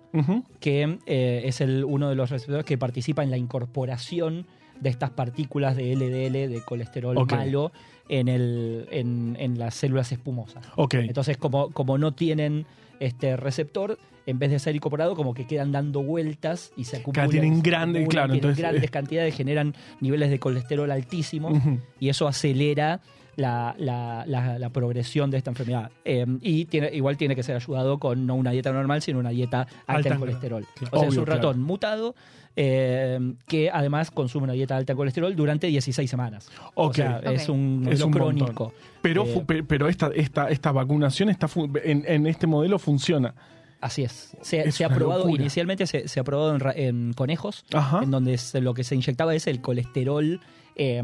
que 0.59 0.99
eh, 1.05 1.41
es 1.45 1.61
el, 1.61 1.85
uno 1.85 2.09
de 2.09 2.15
los 2.15 2.29
receptores 2.29 2.65
que 2.65 2.77
participa 2.77 3.23
en 3.23 3.31
la 3.31 3.37
incorporación 3.37 4.45
de 4.79 4.89
estas 4.89 5.11
partículas 5.11 5.75
de 5.77 5.95
LDL, 5.95 6.51
de 6.51 6.61
colesterol 6.65 7.15
malo, 7.27 7.71
en, 8.09 8.27
el, 8.27 8.87
en, 8.91 9.37
en 9.39 9.57
las 9.57 9.73
células 9.75 10.11
espumosas. 10.11 10.65
Ok. 10.75 10.95
Entonces, 10.95 11.37
como, 11.37 11.69
como 11.71 11.97
no 11.97 12.13
tienen 12.13 12.65
este 12.99 13.37
receptor, 13.37 13.97
en 14.25 14.39
vez 14.39 14.51
de 14.51 14.59
ser 14.59 14.75
incorporado, 14.75 15.15
como 15.15 15.33
que 15.33 15.47
quedan 15.47 15.71
dando 15.71 16.03
vueltas 16.03 16.71
y 16.77 16.83
se 16.85 16.97
acumulan. 16.97 17.29
tienen 17.29 17.61
grandes, 17.61 18.01
acumulan, 18.03 18.09
claro, 18.09 18.27
tienen 18.33 18.37
entonces, 18.49 18.59
grandes 18.61 18.83
eh. 18.83 18.87
cantidades, 18.89 19.35
generan 19.35 19.73
niveles 19.99 20.29
de 20.29 20.39
colesterol 20.39 20.89
altísimos 20.91 21.57
y 21.99 22.09
eso 22.09 22.27
acelera 22.27 22.99
la, 23.37 23.73
la- 23.79 24.23
la- 24.27 24.59
la 24.59 24.69
progresión 24.69 25.31
de 25.31 25.37
esta 25.37 25.49
enfermedad. 25.51 25.89
Eh, 26.05 26.25
y 26.41 26.65
tiene, 26.65 26.89
igual 26.93 27.17
tiene 27.17 27.35
que 27.35 27.43
ser 27.43 27.55
ayudado 27.55 27.97
con 27.97 28.25
no 28.27 28.35
una 28.35 28.51
dieta 28.51 28.71
normal, 28.71 29.01
sino 29.01 29.19
una 29.19 29.29
dieta 29.29 29.61
alta, 29.61 29.93
Alta 29.93 30.09
en 30.13 30.19
colesterol. 30.19 30.65
claro. 30.75 30.97
O 30.97 30.99
sea, 30.99 31.09
es 31.09 31.17
un 31.17 31.25
ratón 31.25 31.53
claro. 31.53 31.65
mutado 31.67 32.15
eh, 32.57 33.33
que 33.47 33.69
además 33.71 34.11
consume 34.11 34.43
una 34.43 34.53
dieta 34.53 34.75
alta 34.75 34.91
en 34.93 34.97
colesterol 34.97 35.33
durante 35.35 35.67
16 35.67 36.09
semanas. 36.09 36.49
O 36.75 36.91
es 36.91 37.47
un 37.49 37.87
Es 37.89 38.01
un 38.01 38.11
montón. 38.11 38.11
crónico. 38.11 38.73
Pero, 39.01 39.25
Eh, 39.25 39.63
pero 39.67 39.87
esta, 39.87 40.11
esta, 40.13 40.49
esta 40.49 40.71
vacunación 40.73 41.29
está 41.29 41.47
fu- 41.47 41.69
en, 41.83 42.03
en 42.05 42.27
este 42.27 42.47
modelo 42.47 42.77
funciona. 42.79 43.33
Así 43.81 44.03
es. 44.03 44.37
Se, 44.41 44.61
Es 44.67 44.75
se 44.75 44.85
ha 44.85 44.89
probado, 44.89 45.23
locura. 45.25 45.41
inicialmente 45.41 45.87
se, 45.87 46.07
se 46.07 46.19
ha 46.19 46.23
probado 46.23 46.53
en, 46.53 46.59
ra- 46.59 46.73
en 46.75 47.13
conejos, 47.13 47.65
Ajá. 47.73 48.01
en 48.03 48.11
donde 48.11 48.37
se- 48.37 48.61
lo 48.61 48.73
que 48.75 48.83
se 48.83 48.93
inyectaba 48.95 49.33
es 49.35 49.47
el 49.47 49.59
colesterol, 49.59 50.39
eh, 50.75 51.01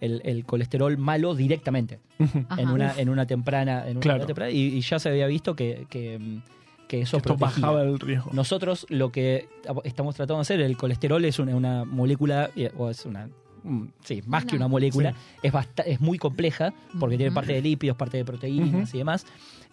el, 0.00 0.20
el 0.24 0.44
colesterol 0.44 0.96
malo 0.98 1.34
directamente. 1.34 1.98
En 2.58 2.68
una, 2.68 2.94
en 2.98 3.08
una 3.08 3.26
temprana, 3.26 3.84
en 3.86 3.92
una 3.96 4.00
Claro. 4.00 4.26
temprana, 4.26 4.50
y, 4.50 4.58
y 4.76 4.80
ya 4.82 4.98
se 4.98 5.08
había 5.08 5.26
visto 5.26 5.56
que, 5.56 5.86
que, 5.88 6.18
mm, 6.18 6.42
que 6.86 7.00
eso 7.00 7.16
Esto 7.16 7.34
protegía. 7.36 7.62
bajaba 7.66 7.82
el 7.82 7.98
riesgo. 7.98 8.30
Nosotros 8.32 8.86
lo 8.90 9.10
que 9.10 9.48
estamos 9.84 10.14
tratando 10.14 10.36
de 10.36 10.42
hacer, 10.42 10.60
el 10.60 10.76
colesterol 10.76 11.24
es 11.24 11.38
una, 11.38 11.56
una 11.56 11.84
molécula, 11.84 12.50
eh, 12.56 12.70
o 12.76 12.90
es 12.90 13.06
una, 13.06 13.28
mm, 13.64 13.84
sí, 14.04 14.22
más 14.26 14.44
que 14.44 14.56
Una- 14.56 14.68
molécula, 14.68 15.12
Sí. 15.12 15.16
es, 15.44 15.54
es 15.86 16.00
muy 16.00 16.18
compleja 16.18 16.72
porque 17.00 17.16
tiene 17.16 17.32
parte 17.32 17.54
de 17.54 17.62
lípidos, 17.62 17.96
parte 17.96 18.18
de 18.18 18.24
proteínas 18.26 18.94
y 18.94 18.98
demás. 18.98 19.26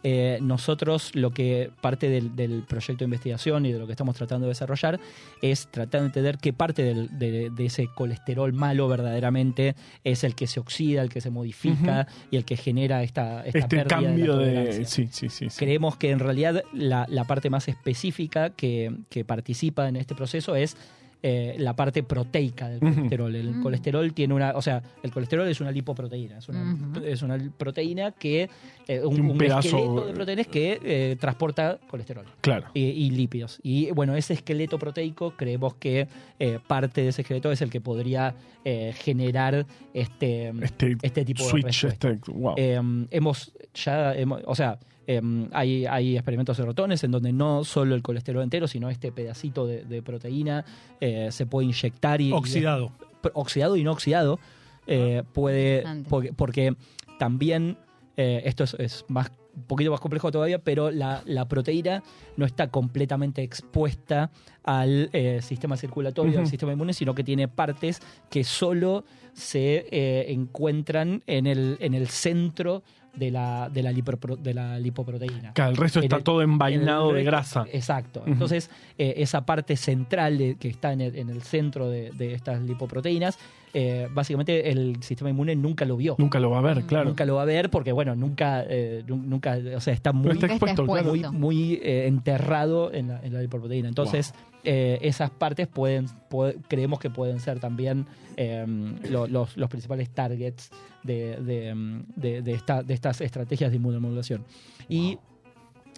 Eh, 0.05 0.39
nosotros 0.41 1.15
lo 1.15 1.31
que 1.31 1.71
parte 1.81 2.09
del, 2.09 2.35
del 2.35 2.63
proyecto 2.67 2.99
de 2.99 3.05
investigación 3.05 3.65
y 3.65 3.71
de 3.71 3.79
lo 3.79 3.85
que 3.85 3.93
estamos 3.93 4.15
tratando 4.17 4.47
de 4.47 4.49
desarrollar 4.51 4.99
es 5.41 5.67
tratar 5.67 6.01
de 6.01 6.07
entender 6.07 6.37
qué 6.39 6.51
parte 6.51 6.83
del- 6.83 7.17
de, 7.17 7.49
de 7.49 7.65
ese 7.65 7.87
colesterol 7.95 8.51
malo 8.51 8.87
verdaderamente 8.89 9.75
es 10.03 10.23
el 10.25 10.35
que 10.35 10.47
se 10.47 10.59
oxida, 10.59 11.01
el 11.01 11.09
que 11.09 11.21
se 11.21 11.29
modifica 11.29 12.07
y 12.31 12.35
el 12.37 12.43
que 12.45 12.57
genera 12.57 13.01
esta, 13.03 13.45
esta 13.45 13.59
Este 13.59 13.75
pérdida 13.77 13.87
cambio 13.87 14.35
la 14.35 14.43
de. 14.45 14.85
Sí, 14.85 15.07
sí, 15.09 15.29
sí. 15.29 15.49
sí. 15.49 15.57
Creemos 15.57 15.95
que 15.95 16.11
en 16.11 16.19
realidad 16.19 16.63
la, 16.73 17.05
la 17.09 17.23
parte 17.23 17.49
más 17.49 17.67
específica 17.69 18.49
que, 18.49 18.91
que 19.09 19.23
participa 19.23 19.87
en 19.87 19.95
este 19.95 20.15
proceso 20.15 20.55
es 20.55 20.75
eh, 21.25 21.55
la 21.57 21.73
parte 21.73 22.03
proteica 22.03 22.67
del 22.67 22.79
colesterol. 22.81 23.33
El 23.33 23.51
Mm. 23.55 23.61
colesterol 23.63 24.13
tiene 24.13 24.33
una, 24.33 24.51
o 24.55 24.61
sea, 24.61 24.83
el 25.01 25.09
colesterol 25.11 25.47
es 25.47 25.61
una 25.61 25.71
lipoproteína, 25.71 26.37
es 26.39 26.49
una, 26.49 26.73
Ujú. 26.73 26.99
es 27.05 27.21
una 27.21 27.37
proteína 27.57 28.11
que, 28.11 28.49
eh, 28.87 28.99
un, 29.05 29.21
un 29.21 29.31
un 29.31 29.37
pedazo- 29.37 29.67
esqueleto 29.77 30.05
de 30.05 30.13
proteínas 30.13 30.47
que 30.47 30.79
eh, 30.83 31.15
transporta 31.19 31.79
colesterol 31.89 32.25
Claro. 32.41 32.67
y, 32.73 32.81
y 32.81 33.09
lípidos. 33.11 33.59
Y 33.63 33.89
bueno, 33.91 34.15
ese 34.15 34.33
esqueleto 34.33 34.77
proteico 34.77 35.31
creemos 35.37 35.75
que 35.75 36.07
eh, 36.39 36.59
parte 36.67 37.01
de 37.01 37.07
ese 37.07 37.21
esqueleto 37.21 37.51
es 37.53 37.61
el 37.61 37.69
que 37.69 37.79
podría 37.79 38.35
eh, 38.65 38.93
generar 38.97 39.65
este, 39.93 40.49
Este, 40.61 40.97
este 41.01 41.23
tipo 41.25 41.43
de 41.43 41.49
switch, 41.49 41.65
respuesta. 41.83 42.09
este. 42.09 42.31
Wow. 42.31 42.55
Eh, 42.57 42.81
hemos 43.11 43.53
ya, 43.73 44.13
hemos- 44.15 44.41
o 44.45 44.55
sea, 44.55 44.77
eh, 45.07 45.21
hay, 45.51 45.85
hay 45.85 46.15
experimentos 46.15 46.57
de 46.57 46.65
ratones 46.65 47.03
en 47.03 47.11
donde 47.11 47.31
no 47.33 47.63
solo 47.63 47.95
el 47.95 48.01
colesterol 48.01 48.43
entero, 48.43 48.67
sino 48.67 48.89
este 48.89 49.11
pedacito 49.11 49.65
de, 49.67 49.83
de 49.85 50.01
proteína 50.01 50.65
eh, 51.01 51.29
se 51.31 51.45
puede 51.45 51.67
inyectar 51.67 52.21
y 52.21 52.31
oxidado. 52.31 52.91
y- 53.23 53.29
oxidado 53.33 53.75
y 53.77 53.83
no 53.83 53.91
oxidado 53.91 54.39
eh, 54.87 55.23
puede 55.33 55.83
porque, 56.09 56.33
porque 56.33 56.75
también 57.19 57.77
eh, 58.17 58.41
esto 58.45 58.63
es, 58.65 58.75
es 58.79 59.05
más 59.07 59.31
un 59.55 59.63
poquito 59.65 59.91
más 59.91 59.99
complejo 59.99 60.31
todavía, 60.31 60.57
pero 60.57 60.89
la, 60.89 61.21
la 61.27 61.47
proteína 61.47 62.01
no 62.37 62.45
está 62.45 62.69
completamente 62.69 63.43
expuesta 63.43 64.31
al 64.63 65.11
eh, 65.13 65.41
sistema 65.43 65.77
circulatorio, 65.77 66.39
al 66.39 66.45
Ujú. 66.45 66.49
sistema 66.49 66.73
inmune, 66.73 66.91
sino 66.93 67.13
que 67.13 67.23
tiene 67.23 67.47
partes 67.47 68.01
que 68.31 68.43
solo 68.43 69.05
se 69.33 69.85
eh, 69.91 70.25
encuentran 70.31 71.21
en 71.27 71.45
el, 71.45 71.77
en 71.81 71.93
el 71.93 72.07
centro 72.07 72.81
de 73.15 73.29
la, 73.31 73.69
de 73.71 73.83
la, 73.83 73.91
lipopro- 73.91 74.37
de 74.37 74.53
la 74.53 74.79
lipoproteína. 74.79 75.53
Claro, 75.53 75.71
el 75.71 75.77
resto 75.77 75.99
en 75.99 76.05
está 76.05 76.15
el- 76.17 76.23
todo 76.23 76.41
envainado 76.41 77.11
en 77.11 77.17
de 77.17 77.23
grasa. 77.23 77.65
Exacto. 77.71 78.23
Entonces, 78.25 78.69
eh, 78.97 79.13
esa 79.17 79.45
parte 79.45 79.75
central 79.75 80.37
de- 80.37 80.55
que 80.55 80.67
está 80.67 80.93
en 80.93 81.01
el, 81.01 81.15
en 81.15 81.29
el 81.29 81.41
centro 81.43 81.89
de, 81.89 82.11
de 82.11 82.33
estas 82.33 82.61
lipoproteínas, 82.63 83.37
eh, 83.75 84.07
básicamente 84.11 84.69
el 84.71 85.01
sistema 85.03 85.29
inmune 85.29 85.55
nunca 85.55 85.85
lo 85.85 85.97
vio. 85.97 86.15
Nunca 86.17 86.39
lo 86.39 86.49
va 86.51 86.59
a 86.59 86.61
ver, 86.61 86.83
claro. 86.83 87.05
Nunca 87.09 87.25
lo 87.25 87.35
va 87.35 87.43
a 87.43 87.45
ver 87.45 87.69
porque, 87.69 87.91
bueno, 87.91 88.15
nunca, 88.15 88.63
eh, 88.67 89.03
nu- 89.07 89.17
nunca, 89.17 89.57
o 89.75 89.79
sea, 89.79 89.93
está 89.93 90.11
muy, 90.11 90.23
Pero 90.23 90.33
está 90.35 90.47
Nunca 90.47 90.53
está 90.55 90.71
expuesto, 90.71 90.85
claro. 90.93 91.09
muy, 91.09 91.19
expuesto. 91.19 91.39
muy 91.39 91.73
eh, 91.83 92.07
enterrado 92.07 92.91
en 92.93 93.07
la, 93.09 93.19
en 93.21 93.33
la 93.33 93.41
lipoproteína. 93.41 93.89
Entonces, 93.89 94.33
eh, 94.63 94.99
esas 95.01 95.29
partes 95.29 95.67
pueden, 95.67 96.05
puede- 96.29 96.57
creemos 96.67 96.99
que 96.99 97.09
pueden 97.09 97.39
ser 97.39 97.59
también 97.59 98.05
eh, 98.37 98.65
lo- 99.09 99.27
los, 99.27 99.57
los 99.57 99.69
principales 99.69 100.09
targets 100.09 100.69
de, 101.03 101.35
de, 101.37 102.03
de- 102.15 102.41
de 102.41 102.51
esta- 102.53 102.81
de 102.83 102.93
estas 102.93 103.21
estrategias 103.21 103.71
de 103.71 103.77
inmunomodulación. 103.77 104.45
Y 104.89 105.17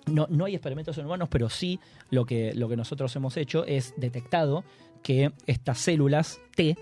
no, 0.08 0.28
no 0.30 0.45
hay 0.45 0.56
experimentos 0.56 0.97
en 0.97 1.06
humanos, 1.06 1.30
pero 1.32 1.49
sí 1.49 1.80
lo 2.12 2.25
que, 2.25 2.54
lo 2.54 2.67
que 2.69 2.75
nosotros 2.78 3.15
hemos 3.15 3.38
hecho 3.38 3.65
es 3.65 3.93
detectado 3.97 4.63
que 5.04 5.32
estas 5.47 5.78
células 5.80 6.39
T 6.56 6.75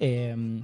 eh, 0.00 0.62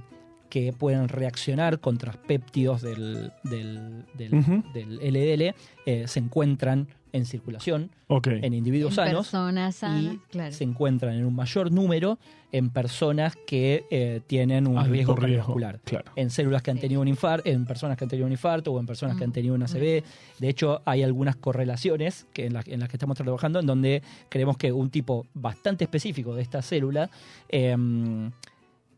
que 0.49 0.71
pueden 0.71 1.09
reaccionar 1.09 1.79
contra 1.81 2.13
péptidos 2.13 2.81
del, 2.81 3.31
del, 3.43 4.05
del- 4.13 4.33
Ujú. 4.35 4.63
del 4.73 4.95
LDL 4.97 5.53
eh, 5.85 6.07
se 6.07 6.19
encuentran 6.19 6.87
en 7.13 7.25
circulación 7.25 7.89
en 8.09 8.53
individuos 8.53 8.91
En 8.93 8.95
sanos 8.95 9.27
personas 9.27 9.75
sanas, 9.75 10.13
y 10.15 10.17
claro. 10.29 10.53
se 10.53 10.63
encuentran 10.63 11.15
en 11.15 11.25
un 11.25 11.35
mayor 11.35 11.71
número 11.71 12.19
en 12.51 12.69
personas 12.69 13.35
que 13.45 13.85
eh, 13.91 14.21
tienen 14.25 14.67
un 14.67 14.77
Alto 14.77 14.91
riesgo 14.91 15.15
cardiovascular. 15.15 15.79
claro. 15.83 16.11
En 16.15 16.29
células 16.29 16.61
que 16.61 16.71
han 16.71 16.79
tenido 16.79 17.01
un 17.01 17.07
infarto, 17.07 17.49
en 17.49 17.65
personas 17.65 17.97
que 17.97 18.05
han 18.05 18.09
tenido 18.09 18.25
un 18.25 18.31
infarto 18.31 18.71
o 18.71 18.79
en 18.79 18.85
personas 18.85 19.17
que 19.17 19.23
han 19.23 19.31
Mm, 19.31 19.33
tenido 19.33 19.55
una 19.55 19.65
ACV. 19.65 20.03
De 20.39 20.49
hecho, 20.49 20.81
hay 20.85 21.03
algunas 21.03 21.35
correlaciones 21.35 22.25
que 22.33 22.45
en, 22.45 22.53
las, 22.53 22.67
en 22.67 22.79
las 22.79 22.87
que 22.89 22.95
estamos 22.95 23.17
trabajando 23.17 23.59
en 23.59 23.65
donde 23.65 24.01
creemos 24.29 24.57
que 24.57 24.71
un 24.71 24.89
tipo 24.89 25.25
bastante 25.33 25.83
específico 25.83 26.33
de 26.35 26.41
esta 26.41 26.61
célula 26.61 27.09
em, 27.49 28.31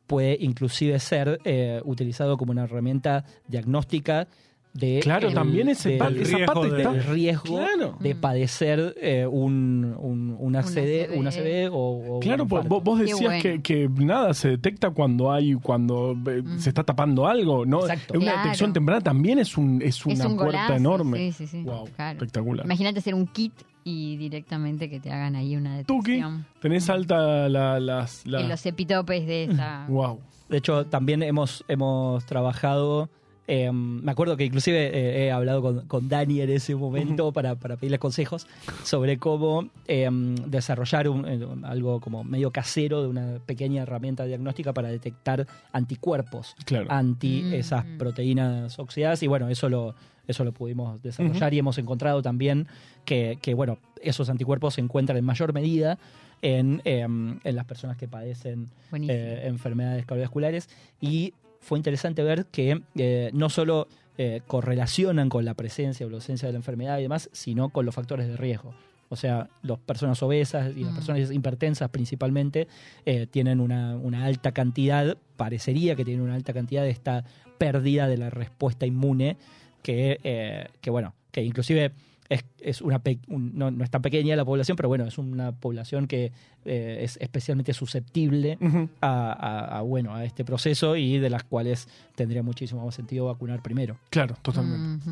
puede 0.06 0.38
inclusive 0.39 1.00
ser 1.00 1.39
eh, 1.43 1.82
utilizado 1.86 2.38
como 2.38 2.52
una 2.52 2.63
herramienta 2.63 3.26
diagnóstica 3.48 4.28
de 4.73 4.99
Claro, 5.01 5.29
el- 5.29 5.34
también 5.34 5.67
ese 5.67 5.97
pa- 5.97 6.10
esa 6.10 6.38
riesgo 6.38 6.53
parte 6.53 6.69
de- 6.75 6.77
está. 6.84 7.12
riesgo 7.12 7.58
Claro. 7.58 7.97
de 7.99 8.15
padecer 8.15 8.95
eh, 9.01 9.25
un, 9.25 9.95
un, 9.97 10.36
una 10.39 10.62
CD, 10.63 11.10
una 11.15 11.32
o, 11.71 12.17
o 12.17 12.19
Claro, 12.19 12.43
un 12.43 12.49
vos, 12.49 12.63
infarto. 12.65 12.82
vos 12.82 12.97
Qué 12.99 13.05
decías 13.05 13.19
bueno. 13.21 13.41
que, 13.41 13.62
que 13.63 13.89
nada 13.89 14.34
se 14.36 14.49
detecta 14.49 14.91
cuando 14.91 15.32
hay 15.32 15.55
cuando 15.55 16.12
eh, 16.27 16.43
Mm. 16.43 16.60
se 16.60 16.69
está 16.69 16.84
tapando 16.84 17.27
algo, 17.27 17.65
¿no? 17.65 17.79
Exacto. 17.82 18.13
Una 18.13 18.23
Claro. 18.25 18.38
detección 18.43 18.71
temprana 18.73 19.01
también 19.01 19.39
es 19.39 19.58
un 19.58 19.82
es 19.82 20.05
una 20.05 20.13
es 20.13 20.25
un 20.25 20.36
puerta 20.38 20.58
golazo, 20.58 20.73
enorme. 20.75 21.17
Sí, 21.17 21.32
sí, 21.32 21.47
sí. 21.47 21.63
Wow, 21.63 21.86
claro. 21.95 22.17
espectacular. 22.19 22.65
Imagínate 22.65 22.99
hacer 22.99 23.15
un 23.15 23.25
kit 23.25 23.53
y 23.84 24.17
directamente 24.17 24.88
que 24.89 24.99
te 24.99 25.12
hagan 25.12 25.36
ahí 25.36 25.55
una 25.55 25.84
Tuki, 25.84 26.12
detección. 26.12 26.45
tenés 26.62 26.89
alta 26.91 27.49
la, 27.49 27.79
las 27.79 28.25
la- 28.27 28.41
En 28.41 28.49
los 28.49 28.63
epitopes 28.67 29.25
de 29.25 29.45
esa. 29.45 29.86
wow. 29.89 30.19
De 30.47 30.58
hecho, 30.58 30.86
también 30.88 31.21
hemos, 31.23 31.63
hemos 31.67 32.25
trabajado 32.25 33.10
Eh, 33.51 33.71
me 33.71 34.12
acuerdo 34.12 34.38
que 34.38 34.45
inclusive 34.45 34.91
eh, 34.93 35.25
he 35.25 35.31
hablado 35.31 35.62
con, 35.63 35.88
con 35.88 36.07
Dani 36.07 36.41
en 36.41 36.51
ese 36.51 36.75
momento 36.75 37.31
para, 37.31 37.55
para 37.55 37.77
pedirle 37.77 37.97
consejos 37.97 38.45
sobre 38.83 39.17
cómo 39.17 39.69
eh, 39.88 40.07
desarrollar 40.45 41.09
un- 41.09 41.27
eh, 41.27 41.39
algo 41.63 41.99
como 41.99 42.23
medio 42.23 42.51
casero 42.51 43.01
de 43.01 43.07
una 43.07 43.39
pequeña 43.45 43.81
herramienta 43.81 44.25
diagnóstica 44.25 44.71
para 44.71 44.89
detectar 44.89 45.47
anticuerpos 45.73 46.55
Claro. 46.65 46.85
anti 46.89 47.41
Mm, 47.43 47.53
esas 47.53 47.85
mm. 47.85 47.97
proteínas 47.97 48.77
oxidadas. 48.77 49.23
Y 49.23 49.27
bueno, 49.27 49.49
eso 49.49 49.67
lo, 49.67 49.95
eso 50.27 50.43
lo 50.43 50.51
pudimos 50.51 51.01
desarrollar 51.01 51.51
y 51.53 51.57
hemos 51.59 51.77
encontrado 51.79 52.21
también 52.21 52.67
que, 53.05 53.39
que, 53.41 53.55
bueno, 53.55 53.79
esos 54.01 54.29
anticuerpos 54.29 54.75
se 54.75 54.81
encuentran 54.81 55.17
en 55.17 55.25
mayor 55.25 55.53
medida 55.53 55.97
en, 56.43 56.81
em, 56.85 57.39
en 57.43 57.55
las 57.55 57.65
personas 57.65 57.97
que 57.97 58.07
padecen 58.07 58.67
eh, 58.93 59.41
enfermedades 59.45 60.05
cardiovasculares. 60.05 60.69
Y 61.01 61.33
fue 61.60 61.78
interesante 61.80 62.24
ver 62.24 62.45
que 62.45 62.82
eh, 62.95 63.30
no 63.34 63.50
solo 63.50 63.88
eh, 64.17 64.41
correlacionan 64.48 65.30
con 65.30 65.45
la 65.45 65.54
presencia 65.54 66.06
o 66.06 66.10
la 66.10 66.15
ausencia 66.17 66.48
de 66.48 66.54
la 66.54 66.58
enfermedad 66.58 67.00
y 67.00 67.04
demás, 67.04 67.30
sino 67.32 67.69
con 67.69 67.86
los 67.86 67.95
factores 67.95 68.28
de 68.28 68.38
riesgo. 68.38 68.74
O 69.10 69.15
sea, 69.15 69.50
las 69.63 69.80
personas 69.80 70.22
obesas 70.22 70.76
y 70.76 70.84
las 70.84 70.91
Mm. 70.91 70.95
personas 70.95 71.32
hipertensas 71.32 71.89
principalmente 71.89 72.67
eh, 73.06 73.28
tienen 73.28 73.60
una, 73.60 73.95
una 73.95 74.26
alta 74.26 74.52
cantidad, 74.52 75.17
parecería 75.38 75.95
que 75.95 76.06
tienen 76.06 76.24
una 76.24 76.36
alta 76.36 76.54
cantidad 76.54 76.84
de 76.84 76.91
esta 76.91 77.24
pérdida 77.58 78.08
de 78.08 78.17
la 78.17 78.30
respuesta 78.30 78.86
inmune 78.86 79.38
que, 79.82 80.69
que 80.82 80.89
bueno, 80.89 81.13
que 81.32 81.43
inclusive 81.43 81.91
es, 82.29 82.45
es 82.61 82.81
una 82.81 82.99
pe- 82.99 83.19
un- 83.27 83.51
no, 83.57 83.71
no 83.71 83.83
es 83.83 83.89
tan 83.89 84.01
pequeña 84.01 84.35
la 84.35 84.45
población, 84.45 84.77
pero 84.77 84.87
bueno, 84.87 85.05
es 85.05 85.17
una 85.17 85.51
población 85.51 86.07
que 86.07 86.31
eh, 86.65 86.99
es 87.01 87.17
especialmente 87.21 87.73
susceptible 87.73 88.57
a, 89.01 89.31
a- 89.31 89.77
a, 89.79 89.81
bueno, 89.81 90.13
a 90.15 90.23
este 90.25 90.45
proceso 90.45 90.95
y 90.95 91.17
de 91.17 91.29
las 91.29 91.43
cuales 91.43 91.87
tendría 92.15 92.43
muchísimo 92.43 92.85
más 92.85 92.93
sentido 92.95 93.25
vacunar 93.25 93.61
primero. 93.61 93.97
Claro, 94.11 94.35
totalmente. 94.41 95.05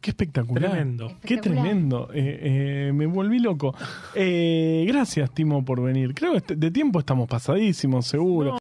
Qué 0.00 0.10
espectacular. 0.10 0.70
Tremendo. 0.70 1.12
Qué 1.22 1.36
tremendo. 1.36 2.08
Eh, 2.12 2.88
eh, 2.88 2.92
me 2.92 3.06
volví 3.06 3.38
loco. 3.38 3.72
Eh, 4.16 4.84
gracias, 4.88 5.30
Timo, 5.32 5.64
por 5.64 5.80
venir. 5.80 6.12
Creo 6.14 6.32
que 6.32 6.38
este- 6.38 6.56
de 6.56 6.70
tiempo 6.72 6.98
estamos 6.98 7.28
pasadísimos, 7.28 8.06
seguro. 8.06 8.58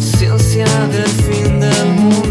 Ciencia 0.00 0.64
del 0.86 1.04
fin 1.06 1.60
del 1.60 1.88
mundo. 1.94 2.25